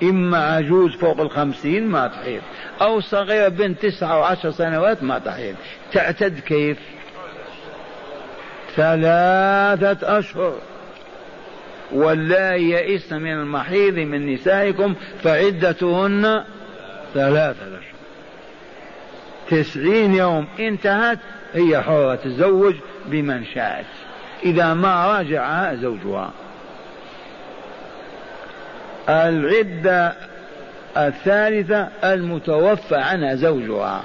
إما 0.04 0.56
عجوز 0.56 0.96
فوق 0.96 1.22
الخمسين 1.22 1.88
ما 1.88 2.08
تحيض. 2.08 2.42
أو 2.82 3.00
صغيرة 3.00 3.48
بنت 3.48 3.86
تسعة 3.86 4.20
وعشر 4.20 4.52
سنوات 4.52 5.04
ما 5.04 5.20
تحيض. 5.20 5.56
تعتد 5.92 6.40
كيف؟ 6.40 6.78
ثلاثة 8.76 10.20
أشهر. 10.20 10.58
واللائي 11.92 12.70
يئسن 12.70 13.22
من 13.22 13.34
المحيض 13.34 13.94
من 13.94 14.34
نسائكم 14.34 14.96
فعدتهن 15.24 16.44
ثلاثة 17.14 17.68
أشهر. 17.68 17.96
تسعين 19.50 20.16
يوم 20.16 20.48
انتهت 20.60 21.20
هي 21.54 21.82
حرة 21.82 22.16
تزوج 22.16 22.76
بمن 23.06 23.46
شاءت 23.46 23.86
إذا 24.44 24.74
ما 24.74 25.18
راجعها 25.18 25.76
زوجها. 25.76 26.34
العدة 29.10 30.14
الثالثة 30.98 31.88
المتوفى 32.04 32.96
عنها 32.96 33.36
زوجها. 33.36 34.04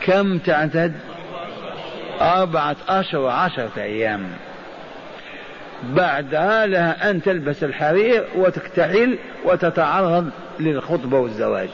كم 0.00 0.38
تعتد؟ 0.38 0.92
أربعة 2.20 2.76
أشهر 2.88 3.20
وعشرة 3.20 3.70
أيام. 3.76 4.26
بعدها 5.82 6.66
لها 6.66 7.10
أن 7.10 7.22
تلبس 7.22 7.64
الحرير 7.64 8.24
وتكتحل 8.36 9.18
وتتعرض 9.44 10.30
للخطبة 10.60 11.18
والزواج. 11.18 11.68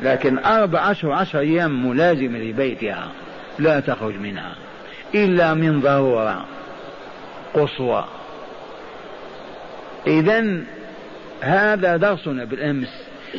لكن 0.00 0.38
أربع 0.38 0.90
أشهر 0.90 1.12
عشر 1.12 1.38
أيام 1.38 1.90
ملازمة 1.90 2.38
لبيتها 2.38 3.08
لا 3.58 3.80
تخرج 3.80 4.14
منها 4.14 4.52
إلا 5.14 5.54
من 5.54 5.80
ضرورة 5.80 6.44
قصوى. 7.54 8.04
إذا 10.06 10.64
هذا 11.40 11.96
درسنا 11.96 12.44
بالأمس. 12.44 12.88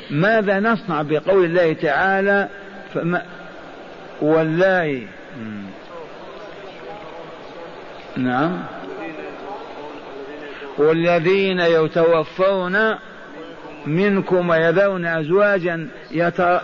ماذا 0.10 0.60
نصنع 0.60 1.02
بقول 1.02 1.46
الله 1.46 1.74
تعالى؟ 1.74 2.48
فما 2.94 3.22
والله. 4.22 5.08
نعم. 8.18 8.64
والذين 10.78 11.60
يتوفون 11.60 12.96
منكم 13.86 14.50
ويذرون 14.50 15.06
أزواجا 15.06 15.88
يتر... 16.12 16.60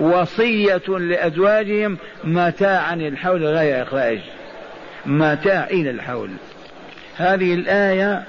وصية 0.00 0.88
لأزواجهم 0.88 1.98
متاعا 2.24 2.94
الحول 2.94 3.44
غير 3.46 3.82
إخراج. 3.82 4.20
متاع 5.06 5.64
إلى 5.64 5.90
الحول. 5.90 6.30
هذه 7.16 7.54
الآية 7.54 8.24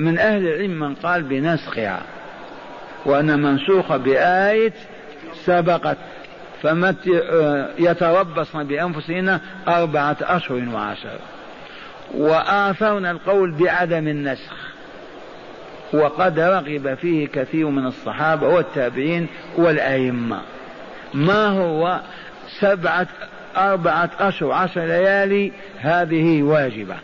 من 0.00 0.18
أهل 0.18 0.46
العلم 0.46 0.78
من 0.78 0.94
قال 0.94 1.22
بنسخها 1.22 2.02
وأن 3.06 3.42
منسوخة 3.42 3.96
بآية 3.96 4.72
سبقت 5.44 5.96
فمت 6.62 7.06
يتربصن 7.78 8.64
بأنفسهن 8.64 9.40
أربعة 9.68 10.16
أشهر 10.20 10.68
وعشر. 10.74 11.18
وآثرنا 12.14 13.10
القول 13.10 13.50
بعدم 13.50 14.08
النسخ 14.08 14.52
وقد 15.92 16.38
رغب 16.38 16.94
فيه 16.94 17.28
كثير 17.28 17.66
من 17.66 17.86
الصحابة 17.86 18.48
والتابعين 18.48 19.26
والأئمة. 19.56 20.40
ما 21.14 21.46
هو 21.46 22.00
سبعة 22.60 23.06
أربعة 23.56 24.10
أشهر 24.20 24.52
عشر 24.52 24.80
ليالي؟ 24.80 25.52
هذه 25.78 26.42
واجبة. 26.42 26.96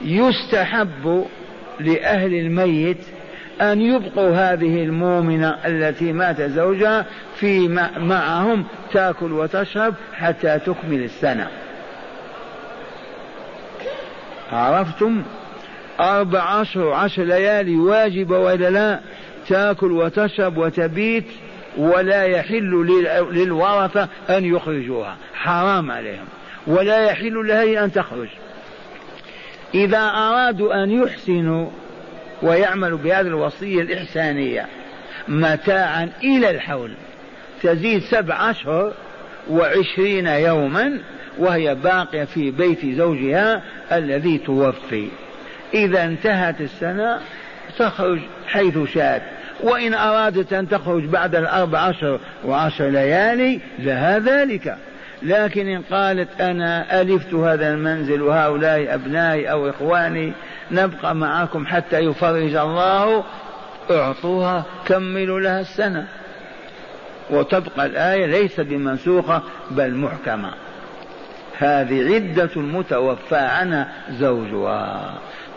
يستحب 0.00 1.26
لأهل 1.80 2.34
الميت 2.34 2.98
أن 3.60 3.80
يبقوا 3.80 4.30
هذه 4.30 4.84
المؤمنة 4.84 5.58
التي 5.66 6.12
مات 6.12 6.42
زوجها 6.42 7.06
في 7.36 7.68
معهم 7.98 8.64
تاكل 8.92 9.32
وتشرب 9.32 9.94
حتى 10.14 10.58
تكمل 10.58 11.04
السنة. 11.04 11.48
عرفتم؟ 14.52 15.22
أربع 16.00 16.62
أشهر 16.62 16.92
عشر 16.92 17.22
ليالي 17.22 17.76
واجبة 17.76 18.38
ولا 18.38 18.70
لا؟ 18.70 19.00
تاكل 19.48 19.92
وتشرب 19.92 20.56
وتبيت 20.56 21.26
ولا 21.76 22.22
يحل 22.24 22.86
للورثة 23.32 24.08
أن 24.30 24.44
يخرجوها. 24.44 25.16
حرام 25.34 25.90
عليهم. 25.90 26.26
ولا 26.66 27.04
يحل 27.04 27.46
لها 27.46 27.84
أن 27.84 27.92
تخرج. 27.92 28.28
إذا 29.74 29.98
أرادوا 29.98 30.82
أن 30.82 30.90
يحسنوا 30.90 31.70
ويعملوا 32.42 32.98
بهذه 32.98 33.26
الوصية 33.26 33.82
الإحسانية 33.82 34.66
متاعا 35.28 36.10
إلى 36.24 36.50
الحول 36.50 36.90
تزيد 37.62 38.02
سبع 38.02 38.50
أشهر 38.50 38.92
وعشرين 39.50 40.26
يوما 40.26 41.00
وهي 41.38 41.74
باقية 41.74 42.24
في 42.24 42.50
بيت 42.50 42.86
زوجها 42.86 43.62
الذي 43.92 44.38
توفي. 44.38 45.08
إذا 45.74 46.04
انتهت 46.04 46.60
السنة 46.60 47.20
تخرج 47.78 48.18
حيث 48.46 48.78
شاءت 48.94 49.22
وإن 49.60 49.94
أرادت 49.94 50.52
أن 50.52 50.68
تخرج 50.68 51.04
بعد 51.04 51.34
الأربع 51.34 51.90
أشهر 51.90 52.20
وعشر 52.44 52.88
ليالي 52.88 53.60
لها 53.78 54.18
ذلك. 54.18 54.76
لكن 55.22 55.68
إن 55.68 55.82
قالت 55.90 56.40
أنا 56.40 57.00
ألفت 57.00 57.34
هذا 57.34 57.70
المنزل 57.72 58.22
وهؤلاء 58.22 58.94
أبنائي 58.94 59.50
أو 59.50 59.70
إخواني 59.70 60.32
نبقى 60.70 61.14
معكم 61.14 61.66
حتى 61.66 61.98
يفرج 61.98 62.54
الله 62.54 63.24
أعطوها 63.90 64.64
كملوا 64.86 65.40
لها 65.40 65.60
السنة. 65.60 66.06
وتبقى 67.30 67.86
الآية 67.86 68.26
ليست 68.26 68.60
بمنسوخة 68.60 69.42
بل 69.70 69.94
محكمة. 69.94 70.50
هذه 71.58 72.14
عدة 72.14 72.50
المتوفى 72.56 73.36
عنها 73.36 73.88
زوجها. 74.10 75.14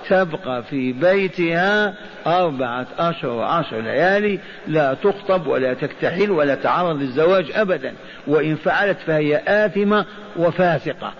تبقى 0.09 0.63
في 0.63 0.93
بيتها 0.93 1.93
أربعة 2.27 2.87
أشهر 2.99 3.31
وعشر 3.31 3.81
ليالي 3.81 4.39
لا 4.67 4.93
تخطب 4.93 5.47
ولا 5.47 5.73
تكتحل 5.73 6.31
ولا 6.31 6.55
تعرض 6.55 7.01
للزواج 7.01 7.51
أبدا 7.53 7.93
وإن 8.27 8.55
فعلت 8.55 8.97
فهي 9.07 9.41
آثمة 9.47 10.05
وفاسقة. 10.35 11.13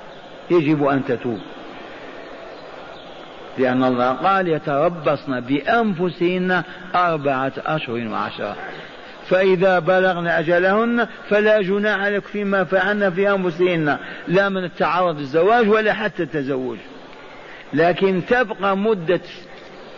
يجب 0.51 0.87
أن 0.87 1.05
تتوب. 1.05 1.39
لأن 3.57 3.83
الله 3.83 4.11
قال 4.11 4.47
يتربصن 4.47 5.39
بأنفسهن 5.39 6.63
أربعة 6.95 7.53
أشهر 7.57 8.07
وعشرة 8.07 8.55
فإذا 9.29 9.79
بلغن 9.79 10.27
أجلهن 10.27 11.07
فلا 11.29 11.61
جناح 11.61 11.99
عليك 11.99 12.25
فيما 12.25 12.63
فعلن 12.63 13.09
في 13.09 13.31
أنفسهن 13.31 13.97
لا 14.27 14.49
من 14.49 14.63
التعرض 14.63 15.19
للزواج 15.19 15.69
ولا 15.69 15.93
حتى 15.93 16.23
التزوج. 16.23 16.77
لكن 17.73 18.21
تبقى 18.29 18.77
مدة 18.77 19.21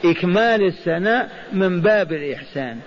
إكمال 0.06 0.64
السنة 0.64 1.28
من 1.54 1.82
باب 1.82 2.14
الإحسان. 2.14 2.78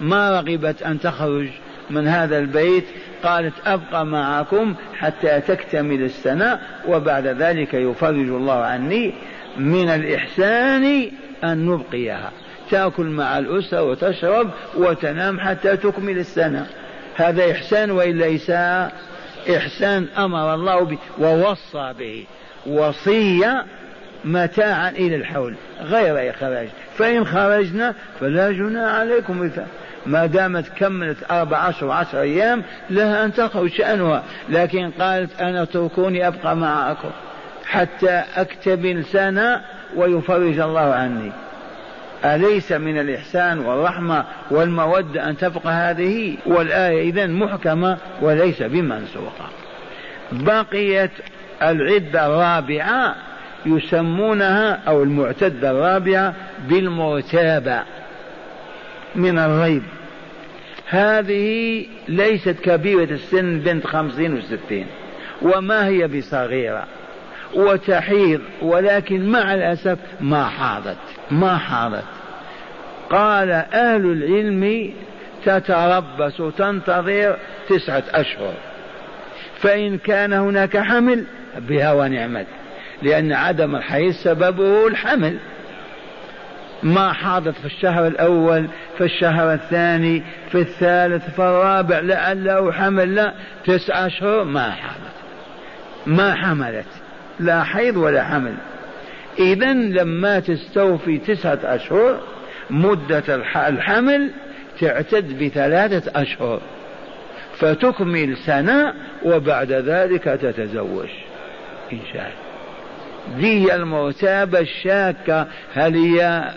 ما 0.00 0.40
رغبت 0.40 0.82
أن 0.82 1.00
تخرج 1.00 1.48
من 1.90 2.08
هذا 2.08 2.38
البيت 2.38 2.84
قالت 3.22 3.54
أبقى 3.66 4.06
معكم 4.06 4.74
حتى 4.98 5.40
تكتمل 5.40 6.02
السنة 6.02 6.60
وبعد 6.88 7.26
ذلك 7.26 7.74
يفرج 7.74 8.28
الله 8.28 8.64
عني 8.64 9.14
من 9.56 9.88
الإحسان 9.88 11.10
أن 11.44 11.66
نبقيها. 11.66 12.30
تأكل 12.70 13.06
مع 13.06 13.38
الأسرة 13.38 13.82
وتشرب 13.82 14.50
وتنام 14.76 15.40
حتى 15.40 15.76
تكمل 15.76 16.18
السنة. 16.18 16.66
هذا 17.16 17.52
إحسان 17.52 17.90
وإلا 17.90 18.34
إساءة 18.34 18.92
إحسان 19.56 20.06
أمر 20.18 20.54
الله 20.54 20.80
به 20.80 20.98
ووصى 21.18 21.94
به. 21.98 22.24
وصية 22.66 23.64
متاعا 24.24 24.90
إلى 24.90 25.16
الحول 25.16 25.54
غير 25.80 26.30
إخراج 26.30 26.68
فإن 26.98 27.26
خرجنا 27.26 27.94
فلا 28.20 28.52
جناح 28.52 28.94
عليكم. 28.94 29.50
ما 30.06 30.26
دامت 30.26 30.68
كملت 30.68 31.16
أربع 31.30 31.58
عشر 31.58 31.86
وعشر 31.86 32.20
أيام 32.20 32.62
لها 32.90 33.24
أن 33.24 33.32
تخرج 33.32 33.70
شأنها. 33.70 34.22
لكن 34.48 34.90
قالت 34.90 35.40
أنا 35.40 35.62
اتركوني 35.62 36.26
أبقى 36.26 36.56
معكم 36.56 37.10
حتى 37.66 38.22
أكتمل 38.36 39.04
سنة 39.04 39.60
ويفرج 39.96 40.58
الله 40.58 40.94
عني. 40.94 41.32
أليس 42.24 42.72
من 42.72 42.98
الإحسان 42.98 43.58
والرحمة 43.58 44.24
والمودة 44.50 45.28
أن 45.28 45.36
تبقى 45.36 45.72
هذه؟ 45.72 46.36
والآية 46.46 47.10
إذا 47.10 47.26
محكمة 47.26 47.98
وليس 48.20 48.62
بمنسوخة. 48.62 49.48
بقيت 50.32 51.10
العدة 51.62 52.26
الرابعة 52.26 53.14
يسمونها 53.66 54.80
أو 54.88 55.02
المعتدة 55.02 55.70
الرابعة 55.70 56.34
بالمرتابة 56.68 57.82
من 59.14 59.38
الريب 59.38 59.82
هذه 60.88 61.86
ليست 62.08 62.56
كبيرة 62.62 63.04
السن 63.14 63.58
بنت 63.58 63.86
خمسين 63.86 64.34
وستين 64.34 64.86
وما 65.42 65.86
هي 65.86 66.08
بصغيرة 66.08 66.84
وتحيض 67.54 68.40
ولكن 68.62 69.30
مع 69.30 69.54
الأسف 69.54 69.98
ما 70.20 70.44
حاضت 70.44 70.96
ما 71.30 71.56
حاضت. 71.56 72.04
قال 73.10 73.50
أهل 73.50 74.06
العلم 74.06 74.92
تتربص 75.44 76.42
تنتظر 76.58 77.36
تسعة 77.68 78.02
أشهر 78.10 78.54
فإن 79.58 79.98
كان 79.98 80.32
هناك 80.32 80.76
حمل 80.76 81.24
بها 81.58 81.92
ونعمت 81.92 82.46
لأن 83.02 83.32
عدم 83.32 83.76
الحيض 83.76 84.12
سببه 84.12 84.86
الحمل. 84.86 85.36
ما 86.82 87.12
حاضت 87.12 87.54
في 87.58 87.64
الشهر 87.64 88.06
الأول 88.06 88.68
في 88.98 89.04
الشهر 89.04 89.54
الثاني 89.54 90.22
في 90.50 90.58
الثالث 90.58 91.30
في 91.30 91.38
الرابع 91.38 91.98
لعله 91.98 92.72
حمل 92.72 93.14
لا. 93.14 93.34
تسعة 93.66 94.06
أشهر 94.06 94.44
ما 94.44 94.70
حاضت. 94.70 95.14
ما 96.06 96.34
حملت. 96.34 96.86
لا 97.40 97.62
حيض 97.62 97.96
ولا 97.96 98.24
حمل. 98.24 98.54
إذا 99.38 99.72
لما 99.72 100.40
تستوفي 100.40 101.18
تسعة 101.18 101.58
أشهر 101.64 102.20
مدة 102.70 103.44
الحمل 103.68 104.30
تعتد 104.80 105.44
بثلاثة 105.44 106.22
أشهر. 106.22 106.60
فتكمل 107.56 108.36
سنة 108.36 108.94
وبعد 109.22 109.72
ذلك 109.72 110.24
تتزوج. 110.24 111.08
إن 111.92 112.00
شاء 112.12 112.22
الله. 112.22 112.43
ذي 113.36 113.74
المرتابة 113.74 114.58
الشاكة 114.58 115.46
هل 115.74 115.96
هي 115.96 116.50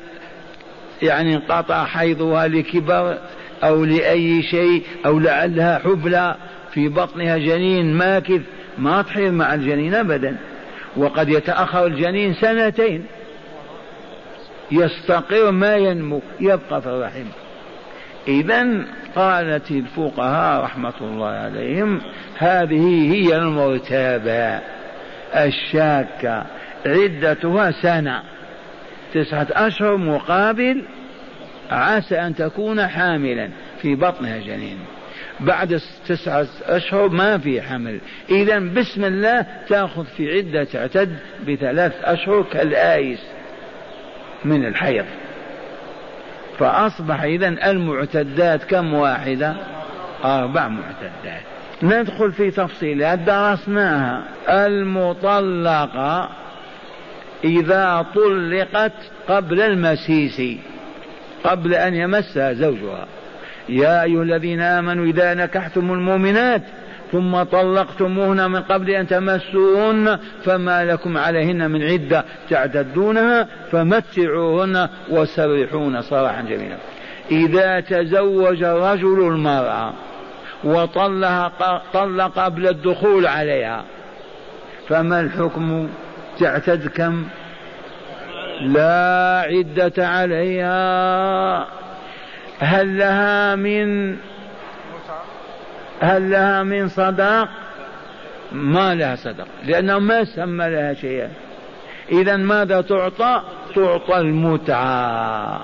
يعني 1.02 1.36
انقطع 1.36 1.86
حيضها 1.86 2.48
لكبر 2.48 3.18
أو 3.64 3.86
لأي 3.86 4.42
شيء 4.44 4.84
أو 5.06 5.20
لعلها 5.20 5.80
حبلى 5.80 6.36
في 6.74 6.90
بطنها 6.90 7.38
جنين 7.38 7.94
ماكث؟ 7.94 8.42
ما 8.78 9.02
تحيض 9.02 9.34
مع 9.34 9.54
الجنين 9.54 9.96
أبدا. 9.96 10.38
وقد 10.98 11.30
يتأخر 11.30 11.86
الجنين 11.86 12.34
سنتين. 12.34 13.06
يستقر 14.72 15.52
ما 15.52 15.76
ينمو 15.76 16.22
يبقى 16.40 16.82
في 16.82 16.88
الرحم. 16.88 17.26
إذا 18.28 18.86
قالت 19.16 19.72
الفقهاء 19.72 20.64
رحمة 20.64 20.94
الله 21.02 21.28
عليهم 21.28 22.02
هذه 22.38 23.14
هي 23.14 23.38
المرتابة. 23.38 24.77
الشاكة. 25.36 26.46
عدتها 26.86 27.72
سنة. 27.72 28.24
تسعة 29.14 29.48
أشهر 29.52 29.98
مقابل 29.98 30.84
عسى 31.72 32.20
أن 32.20 32.36
تكون 32.36 32.88
حاملا 32.88 33.50
في 33.82 33.96
بطنها 33.96 34.38
جنين. 34.38 34.78
بعد 35.40 35.82
تسعة 36.08 36.48
أشهر 36.64 37.10
ما 37.10 37.38
في 37.38 37.62
حمل. 37.62 38.00
إذا 38.30 38.60
بسم 38.60 39.06
الله 39.06 39.46
تأخذ 39.70 40.06
في 40.06 40.38
عدة 40.38 40.64
تعتد 40.64 41.18
بثلاث 41.48 41.94
أشهر 42.04 42.44
كالآيس 42.44 43.20
من 44.46 44.66
الحيض. 44.66 45.06
فأصبح 46.60 47.22
إذا 47.22 47.48
المعتدات 47.48 48.64
كم 48.64 48.94
واحدة؟ 48.94 49.56
أربع 50.24 50.68
معتدات. 50.68 51.57
ندخل 51.84 52.32
في 52.32 52.52
تفصيلات 52.52 53.20
درسناها. 53.20 54.24
المطلقة 54.50 56.30
إذا 57.44 58.06
طلقت 58.16 58.94
قبل 59.28 59.62
المسيس 59.62 60.42
قبل 61.44 61.74
أن 61.74 61.94
يمسها 61.96 62.54
زوجها. 62.54 63.06
يا 63.70 64.04
أيها 64.04 64.24
الذين 64.24 64.62
آمنوا 64.62 65.06
إذا 65.06 65.34
نكحتم 65.34 65.94
المؤمنات 65.94 66.62
ثم 67.12 67.44
طلقتموهن 67.44 68.52
من 68.52 68.62
قبل 68.62 68.90
أن 68.90 69.08
تمسوهن 69.08 70.20
فما 70.44 70.86
لكم 70.86 71.18
عليهن 71.18 71.72
من 71.72 71.84
عدة. 71.84 72.26
تعتدونها 72.50 73.48
فمتعوهن 73.72 74.90
وسرحون 75.10 76.02
صراحا 76.02 76.42
جميلا. 76.42 76.78
إذا 77.32 77.80
تزوج 77.80 78.64
الرجل 78.64 79.28
المرأة 79.28 79.94
وطلق 80.64 81.82
طلق 81.94 82.40
قبل 82.40 82.68
الدخول 82.68 83.28
عليها. 83.28 83.84
فما 84.90 85.20
الحكم؟ 85.20 85.90
تعتد 86.40 86.88
كم؟ 86.88 87.26
لا 88.62 89.44
عدة 89.48 90.08
عليها. 90.08 91.68
هل 92.60 92.98
لها 92.98 93.56
من 93.56 94.18
هل 96.02 96.32
لها 96.32 96.64
من 96.64 96.88
صداق؟ 96.88 97.50
ما 98.52 98.96
لها 98.96 99.16
صدق 99.16 99.48
لأنه 99.66 100.00
ما 100.00 100.24
سمى 100.24 100.70
لها 100.70 100.94
شيئا. 100.94 101.30
إذا 102.12 102.38
ماذا 102.38 102.82
تعطى؟ 102.82 103.42
تعطى 103.76 104.18
المتعة. 104.18 105.62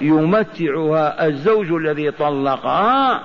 يمتعها 0.00 1.26
الزوج 1.26 1.72
الذي 1.72 2.10
طلقها 2.10 3.20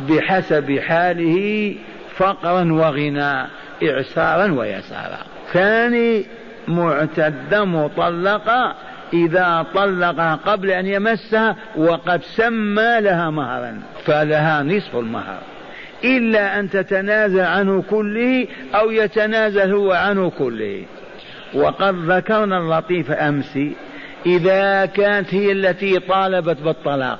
بحسب 0.00 0.78
حاله 0.78 1.74
فقرا 2.16 2.72
وغنى 2.72 3.46
إعسارا 3.82 4.52
ويسارا. 4.52 5.18
ثاني 5.52 6.24
معتدة 6.68 7.64
مطلقة 7.64 8.74
إذا 9.12 9.66
طلقها 9.74 10.34
قبل 10.34 10.70
أن 10.70 10.86
يمسها 10.86 11.56
وقد 11.76 12.22
سمى 12.22 13.00
لها 13.00 13.30
مهرا 13.30 13.80
فلها 14.04 14.62
نصف 14.62 14.96
المهر. 14.96 15.38
إلا 16.04 16.60
أن 16.60 16.70
تتنازل 16.70 17.40
عنه 17.40 17.82
كله 17.90 18.46
أو 18.74 18.90
يتنازل 18.90 19.72
هو 19.72 19.92
عنه 19.92 20.30
كله. 20.30 20.84
وقد 21.54 21.94
ذكرنا 21.94 22.58
اللطيف 22.58 23.10
أمس 23.10 23.58
إذا 24.26 24.86
كانت 24.86 25.34
هي 25.34 25.52
التي 25.52 25.98
طالبت 25.98 26.62
بالطلاق 26.62 27.18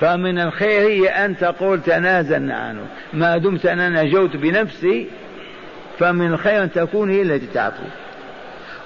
فمن 0.00 0.38
الخير 0.38 0.80
هي 0.80 1.08
أن 1.08 1.36
تقول 1.36 1.82
تنازلنا 1.82 2.54
عنه. 2.54 2.86
ما 3.12 3.36
دمت 3.36 3.66
أنا 3.66 4.02
نجوت 4.02 4.36
بنفسي 4.36 5.06
فمن 5.98 6.32
الخير 6.32 6.62
أن 6.62 6.72
تكون 6.72 7.10
هي 7.10 7.22
التي 7.22 7.46
تعفو 7.46 7.82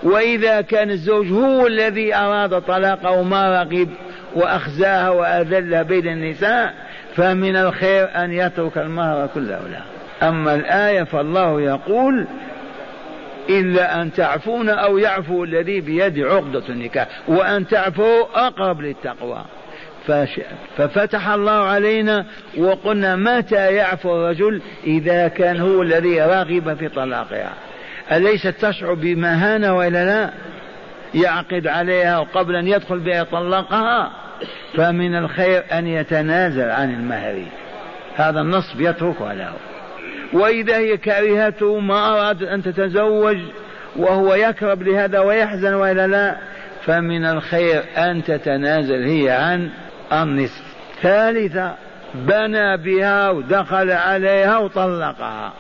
وإذا 0.03 0.61
كان 0.61 0.91
الزوج 0.91 1.33
هو 1.33 1.67
الذي 1.67 2.15
أراد 2.15 2.63
طلاقه 2.63 3.11
وما 3.11 3.63
رغب 3.63 3.89
وأخزاها 4.35 5.11
وأذلها 5.11 5.83
بين 5.83 6.09
النساء 6.09 6.75
فمن 7.17 7.57
الخير 7.57 8.09
أن 8.17 8.33
يترك 8.33 8.79
المهر 8.79 9.29
كله 9.35 9.61
لها 9.69 9.85
أما 10.23 10.55
الآية 10.55 11.03
فالله 11.03 11.61
يقول 11.61 12.27
إلا 13.49 14.03
أن 14.03 14.13
تعفون 14.13 14.69
أو 14.69 14.99
يعفو 14.99 15.45
الذي 15.45 15.81
بيده 15.81 16.29
عقدة 16.29 16.69
النكاح 16.69 17.09
وأن 17.29 17.67
تعفوا 17.67 18.47
أقرب 18.47 18.81
للتقوى. 18.81 19.45
ففتح 20.77 21.29
الله 21.29 21.53
علينا 21.53 22.25
وقلنا 22.59 23.17
متى 23.17 23.75
يعفو 23.75 24.17
الرجل 24.17 24.63
إذا 24.85 25.29
كان 25.29 25.61
هو 25.61 25.83
الذي 25.83 26.21
راغب 26.21 26.77
في 26.79 26.89
طلاقها؟ 26.89 27.53
أليست 28.13 28.49
تشعر 28.49 28.95
بمهانة 28.95 29.77
وإلا 29.77 30.05
لا؟ 30.05 30.31
يعقد 31.15 31.67
عليها 31.67 32.19
وقبل 32.19 32.57
أن 32.57 32.69
يدخل 32.69 32.99
بها 32.99 33.21
يطلقها 33.21 34.11
فمن 34.75 35.15
الخير 35.15 35.65
أن 35.73 35.87
يتنازل 35.87 36.71
عن 36.71 36.95
المهر. 36.95 37.43
هذا 38.17 38.41
النص 38.41 38.75
يتركه 38.79 39.33
له. 39.33 39.53
وإذا 40.33 40.77
هي 40.77 40.97
كرهته 40.97 41.81
ما 41.81 42.09
أرادت 42.09 42.43
أن 42.43 42.63
تتزوج 42.63 43.37
وهو 43.97 44.35
يكرب 44.35 44.83
لهذا 44.83 45.21
ويحزن 45.21 45.75
وإلا 45.75 46.07
لا 46.07 46.37
فمن 46.85 47.25
الخير 47.25 47.83
أن 47.97 48.25
تتنازل 48.25 49.05
هي 49.05 49.31
عن 49.31 49.71
النصف. 50.13 50.63
ثالثة 51.03 51.75
بنى 52.15 52.77
بها 52.77 53.31
ودخل 53.31 53.91
عليها 53.91 54.59
وطلقها. 54.59 55.53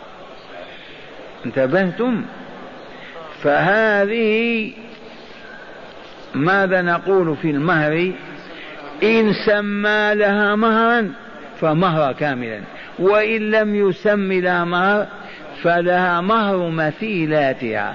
انتبهتم؟ 1.46 2.24
فهذه 3.42 4.72
ماذا 6.34 6.82
نقول 6.82 7.36
في 7.36 7.50
المهر؟ 7.50 8.12
إن 9.02 9.32
سمى 9.32 10.14
لها 10.14 10.56
مهرا 10.56 11.12
فمهر 11.60 12.12
كاملا. 12.12 12.60
وإن 12.98 13.50
لم 13.50 13.74
يسم 13.74 14.32
لها 14.32 14.64
مهر 14.64 15.06
فلها 15.62 16.20
مهر 16.20 16.70
مثيلاتها. 16.70 17.94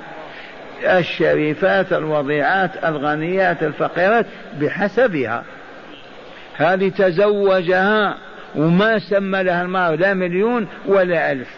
الشريفات 0.83 1.93
الوضيعات 1.93 2.85
الغنيات 2.85 3.63
الفقيرات 3.63 4.25
بحسبها. 4.61 5.43
هذه 6.57 6.89
تزوجها 6.89 8.17
وما 8.55 8.99
سمى 8.99 9.43
لها 9.43 9.61
المهر 9.61 9.95
لا 9.95 10.13
مليون 10.13 10.67
ولا 10.85 11.31
ألف. 11.31 11.49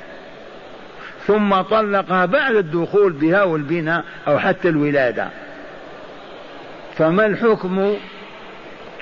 ثم 1.26 1.62
طلقها 1.62 2.26
بعد 2.26 2.56
الدخول 2.56 3.14
بها 3.14 3.44
والبناء 3.44 4.04
أو 4.28 4.40
حتى 4.40 4.70
الولادة. 4.70 5.28
فما 6.96 7.26
الحكم؟ 7.26 7.94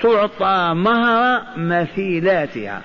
تعطى 0.02 0.72
مهر 0.74 1.42
مثيلاتها. 1.56 2.82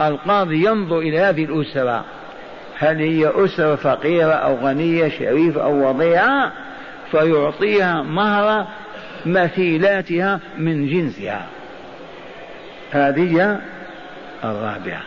القاضي 0.00 0.66
ينظر 0.66 0.98
إلى 0.98 1.18
هذه 1.18 1.44
الأسرة. 1.44 2.04
هل 2.78 2.96
هي 2.96 3.32
أسرة 3.34 3.74
فقيرة 3.74 4.32
أو 4.32 4.56
غنية 4.56 5.08
شريفة 5.08 5.62
أو 5.64 5.88
وضيعة؟ 5.88 6.52
فيعطيها 7.10 8.02
مهر 8.02 8.66
مثيلاتها 9.26 10.40
من 10.58 10.86
جنسها. 10.86 11.46
هذه 12.92 13.60
الرابعة. 14.44 15.02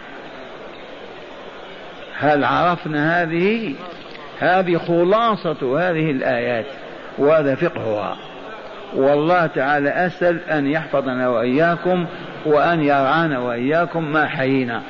هل 2.18 2.44
عرفنا 2.44 3.22
هذه؟ 3.22 3.76
هذه 4.40 4.78
خلاصة 4.78 5.80
هذه 5.80 6.12
الآيات 6.12 6.66
وهذا 7.18 7.56
فقهها. 7.56 8.18
والله 8.96 9.48
تعالى 9.48 9.90
أسأل 9.90 10.50
أن 10.50 10.68
يحفظنا 10.68 11.30
وإياكم 11.30 12.06
وأن 12.46 12.84
يرعانا 12.84 13.40
وإياكم 13.40 14.12
ما 14.12 14.26
حيينا. 14.26 14.82